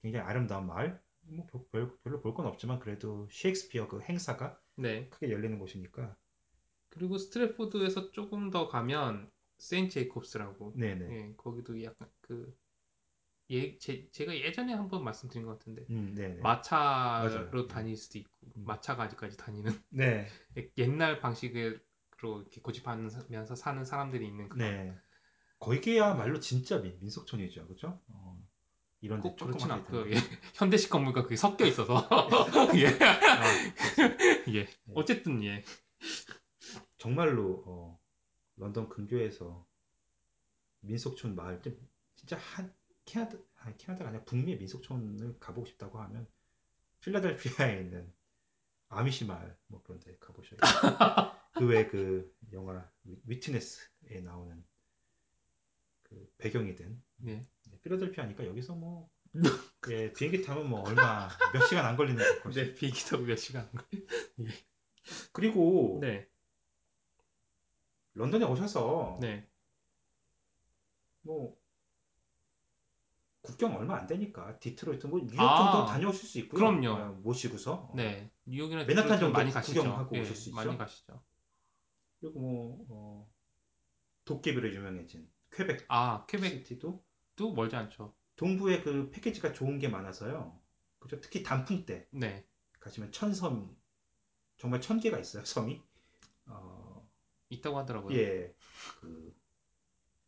[0.03, 1.01] 굉장히 아름다운 마을.
[1.25, 5.09] 뭐 별, 별로 볼 건 없지만 그래도 셰익스피어 그 행사가 네.
[5.09, 6.17] 크게 열리는 곳이니까.
[6.91, 9.31] 그리고 스트래포드에서 조금 더 가면
[9.63, 11.09] 세인트 제이콥스라고 네네.
[11.13, 12.53] 예, 거기도 약간 그
[13.51, 16.41] 예, 제, 제가 예전에 한번 말씀드린 것 같은데 음, 네네.
[16.43, 17.69] 마차로 맞아요.
[17.69, 18.65] 다닐 수도 있고 음.
[18.67, 20.27] 마차가 아직까지 다니는 네.
[20.79, 21.79] 옛날 방식으로
[22.41, 24.95] 이렇게 고집하면서 사는 사람들이 있는 그런 네.
[25.61, 28.01] 거기야말로 진짜 민, 민속촌이죠, 그죠?
[28.09, 28.37] 어,
[29.01, 30.07] 이런 데꼭 그렇진 않고요.
[30.07, 30.17] 된 예.
[30.55, 32.09] 현대식 건물과 그게 섞여 있어서
[32.79, 32.99] 예.
[32.99, 33.05] 거.
[33.05, 33.45] 아,
[34.53, 34.67] 예.
[34.93, 35.63] 어쨌든 예.
[36.99, 38.02] 정말로 어,
[38.57, 39.67] 런던 근교에서
[40.81, 41.79] 민속촌 마을 좀
[42.15, 42.73] 진짜 한
[43.05, 46.27] 캐나다 아니 캐나다가 아니라 북미 민속촌을 가보고 싶다고 하면
[47.01, 48.13] 필라델피아에 있는
[48.89, 51.33] 아미시 마을 뭐 그런 데 가보셔야겠어요.
[51.55, 54.65] 그 외에 그 영화 위- 위트네스에 나오는
[56.03, 57.35] 그 배경이 된 예.
[57.37, 59.11] 네, 필라델피아니까 여기서 뭐
[59.91, 62.61] 예, 비행기 타면 뭐 얼마 몇 시간 안 걸리는 곳이.
[62.61, 63.69] 네, 비행기 타고 몇 시간.
[65.33, 66.29] 그리고 네.
[68.15, 69.49] 런던에 오셔서 네.
[71.23, 71.57] 뭐
[73.43, 76.59] 국경 얼마 안 되니까 디트로이트 뭐 뉴욕 아, 정도 다녀오실 수 있고요.
[76.59, 76.91] 그럼요.
[76.91, 78.31] 어, 모시고서 네.
[78.47, 79.81] 뉴욕이나 맨하탄 정도 많이 가시죠.
[79.83, 80.57] 구경하고 예, 오실 수 있죠?
[80.57, 81.23] 많이 가시죠.
[82.21, 83.31] 그리고 뭐 어,
[84.25, 88.15] 도깨비로 유명해진 퀘벡 아, 퀘벡도 시티도 멀지 않죠.
[88.37, 90.59] 동부에 그 패키지가 좋은 게 많아서요.
[91.01, 91.21] 그죠?
[91.21, 92.47] 특히 단풍 때 네.
[92.79, 93.77] 가시면 천섬
[94.57, 95.83] 정말 천 개가 있어요 섬이.
[97.53, 98.17] 어, 있다고 하더라고요.
[98.19, 98.55] 예,
[99.01, 99.35] 그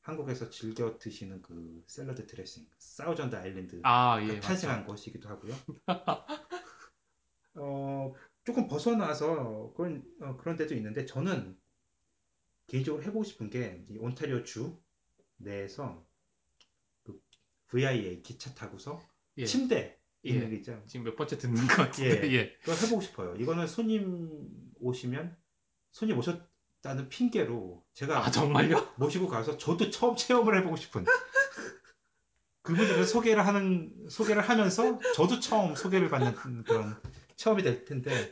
[0.02, 4.38] 한국에서 즐겨 드시는 그 샐러드 드레싱 사우전드 아일랜드 아, 예.
[4.40, 4.40] 가 맞죠.
[4.40, 5.54] 탄생한 것이기도 하고요.
[7.56, 8.12] 어,
[8.44, 11.58] 조금 벗어나서 그런 어, 그런 데도 있는데 저는
[12.66, 14.78] 개인적으로 해보고 싶은 게 이 온타리오 주
[15.36, 16.06] 내에서
[17.04, 17.20] 그
[17.68, 19.00] VIA 기차 타고서
[19.38, 19.46] 예.
[19.46, 20.28] 침대 예.
[20.30, 20.82] 있는 게 있죠.
[20.86, 22.28] 지금 몇 번째 듣는 것 같은데.
[22.28, 22.32] 예.
[22.32, 22.52] 예.
[22.60, 23.36] 그걸 해보고 싶어요.
[23.36, 24.48] 이거는 손님
[24.80, 25.36] 오시면
[25.92, 26.53] 손님 오셨
[26.84, 28.92] 다는 핑계로 제가 아, 정말요?
[28.96, 31.06] 모시고 가서 저도 처음 체험을 해보고 싶은
[32.60, 37.00] 그분들을 소개를 하는 소개를 하면서 저도 처음 소개를 받는 그런
[37.36, 38.30] 체험이 될 텐데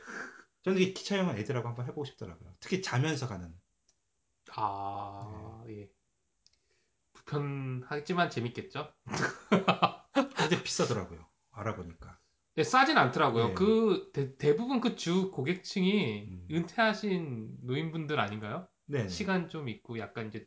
[0.64, 2.54] 저는 이 기차 여행 애들하고 한번 해보고 싶더라고요.
[2.60, 3.54] 특히 자면서 가는.
[4.54, 5.90] 아, 예.
[7.14, 8.92] 불편하지만 재밌겠죠?
[10.12, 11.26] 근데 비싸더라고요.
[11.52, 12.18] 알아보니까
[12.54, 13.48] 네, 싸진 않더라고요.
[13.48, 13.54] 네.
[13.54, 16.48] 그 대, 부분 그 주 고객층이 음.
[16.50, 18.68] 은퇴하신 노인분들 아닌가요?
[18.86, 19.08] 네.
[19.08, 20.46] 시간 좀 있고 약간 이제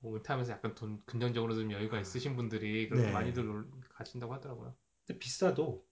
[0.00, 3.12] 뭐 은퇴하면서 약간 돈 금전적으로 좀 여유가 있으신 분들이 그렇게 네.
[3.12, 4.76] 많이들 놀- 가신다고 하더라고요.
[5.06, 5.84] 근데 비싸도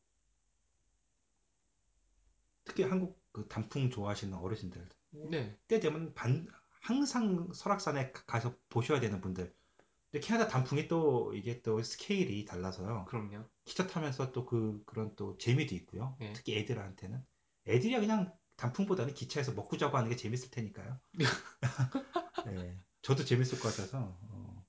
[2.64, 4.86] 특히 한국 그 단풍 좋아하시는 어르신들
[5.30, 6.46] 네, 때 되면 반
[6.82, 9.55] 항상 설악산에 가- 가서 보셔야 되는 분들.
[10.16, 13.04] 근데 캐나다 단풍이 또 이게 또 스케일이 달라서요.
[13.06, 13.44] 그럼요.
[13.64, 16.16] 기차 타면서 또 그 그런 또 재미도 있고요.
[16.18, 16.32] 네.
[16.32, 17.22] 특히 애들한테는
[17.66, 20.98] 애들이 그냥 단풍보다는 기차에서 먹고 자고 하는 게 재밌을 테니까요.
[22.46, 24.64] 네, 저도 재밌을 것 같아서 어,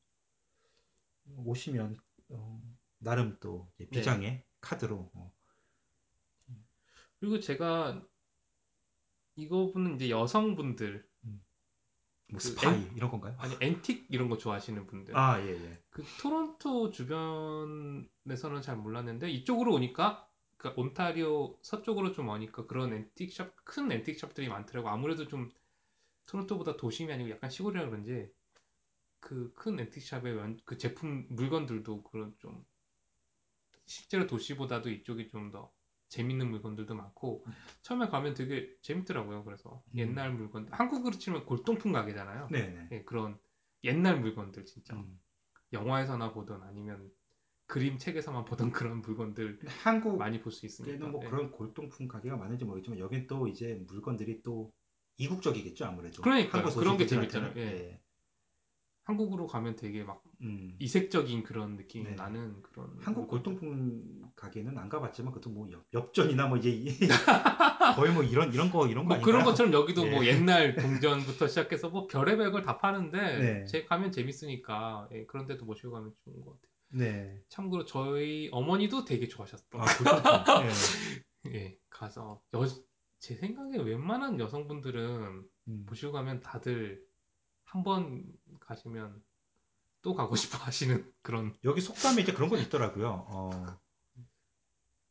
[1.38, 1.96] 오시면
[2.32, 2.62] 어,
[2.98, 3.88] 나름 또 네.
[3.90, 5.32] 비장의 카드로 어,
[7.20, 8.04] 그리고 제가
[9.36, 11.08] 이거 분은 이제 여성분들
[12.30, 13.36] 뭐 그 스파이 이런 건가요?
[13.40, 15.78] 아니 앤틱 이런 거 좋아하시는 분들 아예 예.
[15.90, 23.56] 그 토론토 주변에서는 잘 몰랐는데 이쪽으로 오니까 그 온타리오 서쪽으로 좀 오니까 그런 antique shop
[23.66, 25.50] 큰 antique shop들이 많더라고 아무래도 좀
[26.28, 28.32] 토론토보다 도심이 아니고 약간 시골이라 그런지
[29.20, 32.66] 그 큰 앤틱 샵의 원- 그 제품 물건들도 그런 좀
[33.88, 35.72] 실제로 도시보다도 이쪽이 좀 더
[36.10, 37.46] 재밌는 물건들도 많고
[37.82, 39.98] 처음에 가면 되게 재밌더라고요 그래서 음.
[39.98, 42.90] 옛날 물건들 한국으로 치면 골동품 가게잖아요 네네.
[42.92, 43.40] 예, 그런
[43.84, 45.20] 옛날 물건들 진짜 음.
[45.74, 47.10] 영화에서나 보던 아니면
[47.68, 50.66] 그림 책에서만 보던 그런 물건들 한국 많이 볼 수.
[50.88, 51.30] 에는 뭐 예.
[51.30, 54.72] 그런 골동품 가게가 많은지 모르겠지만 여긴 또 이제 물건들이 또
[55.18, 56.24] 이국적이겠죠 아무래도.
[56.24, 57.06] 한국에서 그런 게.
[57.06, 57.54] 재밌잖아요.
[57.58, 57.62] 예.
[57.62, 58.02] 예.
[59.08, 60.76] 한국으로 가면 되게 막 음.
[60.80, 62.16] 이색적인 그런 느낌이 네.
[62.16, 63.30] 나는 그런 한국.
[63.30, 66.90] 골동품 가게는 안 가봤지만 그것도 뭐 엽, 엽전이나 뭐 이제 이-
[67.96, 69.24] 거의 뭐 이런 이런 거 이런 거 뭐?
[69.24, 70.12] 그런 것처럼 여기도 예.
[70.12, 73.66] 뭐 옛날 동전부터 시작해서 뭐 별의별 걸 다 파는데 네.
[73.66, 76.68] 제 가면 재밌으니까 예, 그런 데도 모시고 가면 좋은 것 같아요.
[76.90, 77.42] 네.
[77.48, 80.66] 참고로 저희 어머니도 되게 좋아하셨던 아 골동품.
[80.66, 81.54] 예.
[81.56, 82.66] 예, 가서 여,
[83.20, 85.86] 제 생각에 웬만한 여성분들은 음.
[85.86, 87.07] 보시고 가면 다들
[87.68, 88.24] 한 번
[88.60, 89.24] 가시면
[90.02, 93.26] 또 가고 싶어 하시는 그런 여기 속담에 이제 그런 건 있더라고요.
[93.30, 93.50] 어,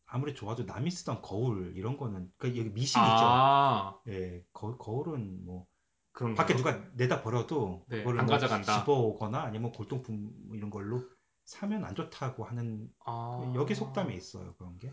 [0.07, 3.25] 아무리 좋아도 남이 쓰던 거울 이런 거는 그 여기 미신 있죠.
[3.29, 5.67] 아 예, 거, 거울은 뭐
[6.13, 8.81] 그런 밖에 거 누가 내다 버려도 네, 그거를 안뭐 가져간다.
[8.81, 11.05] 집어오거나 아니면 골동품 이런 걸로
[11.45, 14.93] 사면 안 좋다고 하는 아, 그 여기 속담에 있어요 그런 게.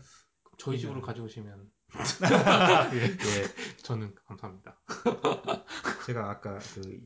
[0.58, 1.06] 저희 집으로 네.
[1.06, 1.70] 가져오시면
[2.94, 4.78] 예, 예, 저는 감사합니다.
[6.06, 7.00] 제가 아까 그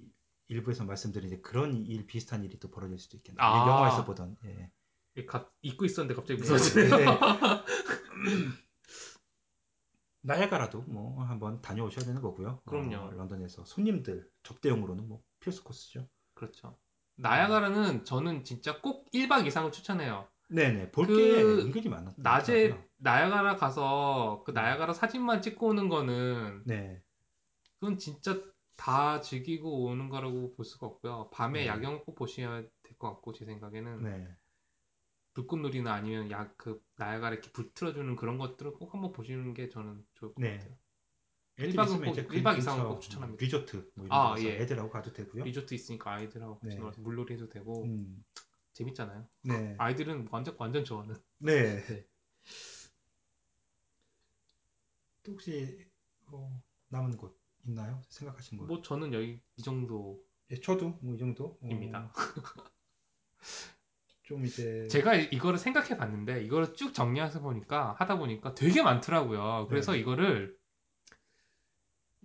[0.49, 3.43] 일부에서 말씀드린 이제 그런 일 비슷한 일이 또 벌어질 수도 있겠네요.
[3.43, 3.69] 아.
[3.69, 4.37] 영화에서 보던.
[4.47, 4.71] 예.
[5.17, 6.97] 예, 가, 잊고 있었는데 갑자기 네, 무서워지네요.
[6.97, 7.07] 네.
[10.23, 12.61] 나야가라도 뭐 한번 다녀오셔야 되는 거고요.
[12.67, 12.97] 그럼요.
[12.97, 16.09] 어, 런던에서 손님들 접대용으로는 뭐 필수 코스죠.
[16.35, 16.77] 그렇죠.
[17.17, 20.29] 나야가라는 저는 진짜 꼭 1박 이상을 추천해요.
[20.49, 22.13] 네네 볼그게 은근히 많아.
[22.17, 22.79] 낮에.
[22.97, 27.03] 나야가라 가서 그 나야가라 사진만 찍고 오는 거는 네.
[27.79, 28.41] 그건 진짜
[28.79, 31.29] 다 즐기고 오는 거라고 볼 수가 없고요.
[31.33, 31.67] 밤에 네.
[31.67, 34.27] 야경을 꼭 보셔야 될 것 같고 제 생각에는 네.
[35.35, 40.35] 불꽃놀이나 아니면 야그 나야가라 이렇게 불 틀어주는 그런 것들을 꼭 한번 보시는 게 저는 좋을
[40.35, 40.59] 것 네.
[40.59, 40.77] 같아요.
[41.59, 43.45] 애들 일박은 있으면 꼭- 이제 그 일박 근처 이상은 꼭 추천합니다.
[43.45, 44.57] 리조트 뭐 아, 예.
[44.61, 45.45] 애들하고 가도 되고요.
[45.45, 46.81] 리조트 있으니까 아이들하고 같이 네.
[46.81, 48.25] 놀아서 물놀이 해도 되고 음.
[48.75, 49.29] 재밌잖아요.
[49.43, 49.75] 네.
[49.79, 51.17] 아이들은 완전 완전 좋아하는.
[51.39, 51.85] 네.
[51.87, 52.07] 네.
[55.23, 55.87] 또 혹시
[56.27, 57.38] 뭐 남은 곳
[57.69, 58.03] 있나요?
[58.09, 58.67] 생각하신 곳?
[58.67, 61.59] 뭐 저는 여기 이 정도 예, 저도 뭐 이 정도.
[61.63, 62.13] 어, 입니다.
[64.23, 69.67] 좀 이제 제가 이- 이거를 생각해 봤는데 이거를 쭉 정리해서 보니까 하다 보니까 되게 많더라고요.
[69.69, 69.99] 그래서 네.
[70.01, 70.57] 이거를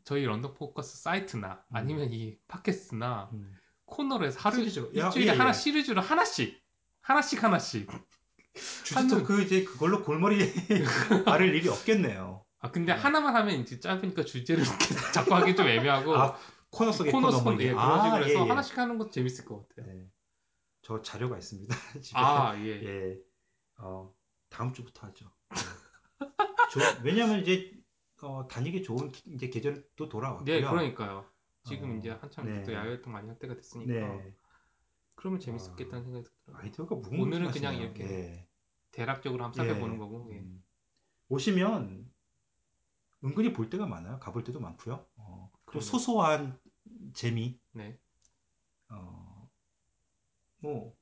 [0.03, 1.75] 저희 런던 포커스 사이트나 음.
[1.75, 3.53] 아니면 이 팟캐스트나 음.
[3.85, 4.87] 코너로 해서 하루 시리즈로.
[4.97, 5.37] 야, 일주일에 예, 예.
[5.37, 6.61] 하나 시리즈로 하나씩
[7.01, 7.89] 하나씩 하나씩.
[8.93, 10.39] 하는- 그 이제 그걸로 골머리
[11.25, 12.42] 앓을 일이 없겠네요.
[12.63, 12.99] 아 근데 네.
[12.99, 14.63] 하나만 하면 이제 짧으니까 주제를
[15.13, 16.37] 자꾸 하기 좀 애매하고 아,
[16.69, 17.39] 코너 속의 코너 속.
[17.61, 18.47] 예, 그런 식으로 아, 해서 예, 예.
[18.47, 19.93] 하나씩 하는 것도 재밌을 것 같아요.
[19.93, 20.07] 네.
[20.81, 21.75] 저 자료가 있습니다.
[22.01, 22.17] 집에.
[22.17, 22.69] 아 예.
[22.81, 23.17] 예.
[23.79, 24.13] 어,
[24.49, 25.29] 다음 주부터 하죠.
[25.49, 26.25] 네.
[26.71, 27.73] 조- 왜냐면 이제
[28.21, 30.45] 어, 다니기 좋은 기- 이제 계절도 돌아왔고요.
[30.45, 31.25] 네, 그러니까요.
[31.65, 32.63] 지금 어, 이제 한참 네.
[32.63, 34.33] 또 야외 활동 많이 할 때가 됐으니까 네.
[35.15, 36.63] 그러면 재밌었겠다는 생각이 들더라고요.
[36.65, 37.27] 아이디어가 무궁무진하시네요.
[37.27, 38.47] 오늘은 그냥 이렇게 예.
[38.91, 40.29] 대략적으로 한번 살펴보는 거고.
[40.31, 40.37] 예.
[40.37, 40.63] 음.
[41.27, 42.09] 오시면
[43.23, 44.19] 은근히 볼 때가 많아요.
[44.19, 45.05] 가볼 때도 많고요.
[45.17, 45.85] 어, 또 그럼요.
[45.85, 46.59] 소소한
[47.13, 47.97] 재미, 네.
[48.89, 49.49] 어,
[50.59, 50.95] 뭐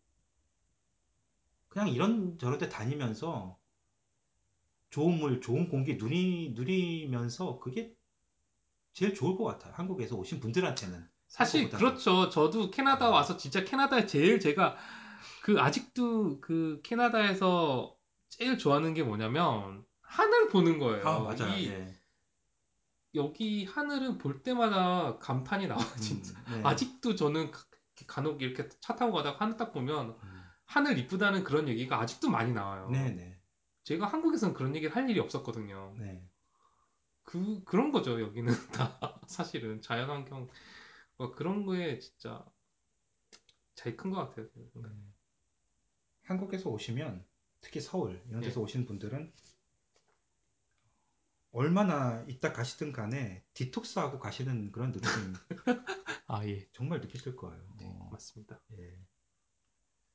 [1.70, 3.58] 그냥 이런 저런 데 다니면서
[4.92, 7.96] 좋은 물, 좋은 공기 누리, 누리면서 그게
[8.94, 9.74] 제일 좋을 것 같아요.
[9.76, 11.08] 한국에서 오신 분들한테는.
[11.28, 11.70] 사실.
[11.70, 12.30] 그렇죠.
[12.30, 13.14] 저도 캐나다 음.
[13.14, 14.76] 와서 진짜 캐나다에 제일 제가
[15.42, 17.96] 그 아직도 그 캐나다에서
[18.30, 21.08] 제일 좋아하는 게 뭐냐면 하늘 보는 거예요.
[21.08, 21.58] 아 맞아요.
[21.58, 22.01] 이- 예.
[23.16, 26.42] 여기 하늘은 볼 때마다 감탄이 나와 음, 진짜.
[26.52, 26.62] 네.
[26.64, 27.66] 아직도 저는 가-
[28.08, 32.52] 간혹 이렇게 차 타고 가다가 하늘 딱 보면 음, 하늘 이쁘다는 그런 얘기가 아직도 많이
[32.54, 32.90] 나와요.
[32.90, 33.40] 네네.
[33.84, 35.96] 제가 한국에서는 그런 얘기를 할 일이 없었거든요.
[36.00, 36.26] 네.
[37.24, 38.52] 그 그런 거죠 여기는
[39.00, 40.50] 다 사실은 자연환경
[41.18, 42.44] 뭐 그런 거에 진짜
[43.76, 44.48] 제일 큰 것 같아요.
[44.78, 45.14] 음.
[46.24, 47.26] 한국에서 오시면
[47.60, 48.64] 특히 서울 이런 데서 네.
[48.64, 49.34] 오시는 분들은
[51.52, 55.10] 얼마나 있다 가시든 간에 디톡스하고 가시는 그런 느낌
[56.28, 57.62] 아 예, 정말 느끼실 거예요.
[57.78, 58.60] 네, 어, 맞습니다.
[58.80, 58.98] 예.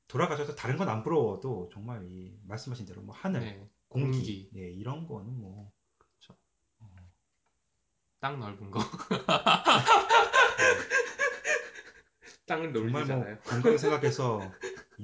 [0.08, 4.50] 돌아가셔서 다른 건 안 부러워도 정말 이 말씀하신 대로 뭐 하늘, 네, 공기, 공기.
[4.56, 5.68] 예, 이런 거는 뭐땅
[8.40, 8.80] 넓은 거.
[12.46, 13.38] 땅을 정말 뭐 넓히잖아요.
[13.40, 14.40] 건강 생각해서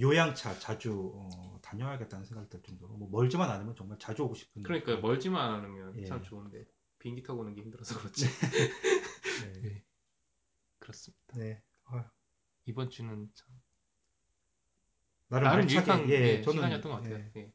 [0.01, 4.96] 요양차 자주 어, 다녀야겠다는 생각이 들 정도로 뭐 멀지만 않으면 정말 자주 오고 싶은 그러니까
[4.96, 6.04] 멀지만 않으면 예.
[6.04, 6.66] 참 좋은데
[6.98, 8.26] 비행기 타고 오는 게 힘들어서 그렇지.
[8.26, 9.84] 네.
[10.78, 11.38] 그렇습니다.
[11.38, 11.62] 네.
[11.84, 12.10] 아,
[12.66, 13.48] 이번 주는 참
[15.28, 17.16] 나름, 나름 유익한 예, 예, 저는 시간이었던 것 같아요.
[17.16, 17.52] 예, 예.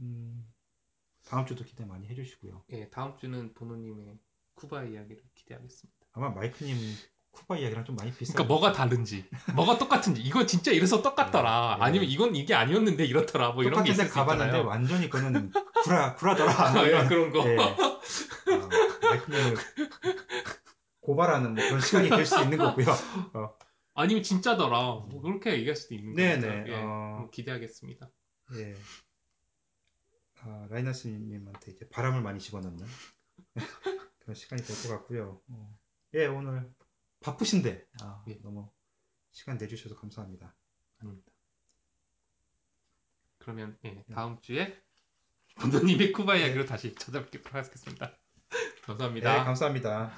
[0.00, 0.52] 음,
[1.24, 2.64] 다음 주도 기대 많이 해주시고요.
[2.70, 4.18] 예, 다음 주는 보노님의
[4.54, 6.06] 쿠바 이야기를 기대하겠습니다.
[6.12, 6.76] 아마 마이크님
[7.34, 11.74] 쿠바 이야기랑 좀 많이 비슷할 그러니까 뭐가 다른지, 뭐가 똑같은지, 이거 진짜 이래서 똑같더라.
[11.74, 11.84] 네, 네.
[11.84, 13.52] 아니면 이건 이게 아니었는데 이렇더라.
[13.52, 14.68] 뭐 이런 게 있을 데수 가봤는데 있잖아요.
[14.68, 16.72] 완전히 그거는 구라 구라더라.
[16.72, 17.44] 뭐 이런 그런 거.
[17.48, 17.58] 예.
[17.58, 17.76] 아,
[21.00, 22.86] 고발하는 뭐 그런 시간이 될 수 있는 거고요.
[23.94, 24.78] 아니면 진짜더라.
[25.08, 26.40] 뭐 그렇게 얘기할 수도 있는 거니까.
[26.40, 27.28] 네네, 예, 어.
[27.32, 28.08] 기대하겠습니다.
[28.56, 28.74] 예.
[30.40, 32.86] 아, 라이너스님한테 이제 바람을 많이 집어넣는
[34.20, 35.40] 그런 시간이 될 것 같고요.
[35.48, 35.78] 어.
[36.14, 36.68] 예, 오늘
[37.24, 38.38] 바쁘신데 아, 예.
[38.42, 38.70] 너무
[39.32, 40.54] 시간 내주셔서 감사합니다.
[40.98, 41.32] 아닙니다.
[43.38, 44.78] 그러면 예, 다음 주에
[45.56, 48.12] 본도님의 쿠바 이야기로 다시 찾아뵙도록 하겠습니다.
[48.84, 49.38] 감사합니다.
[49.38, 50.12] 네, 감사합니다.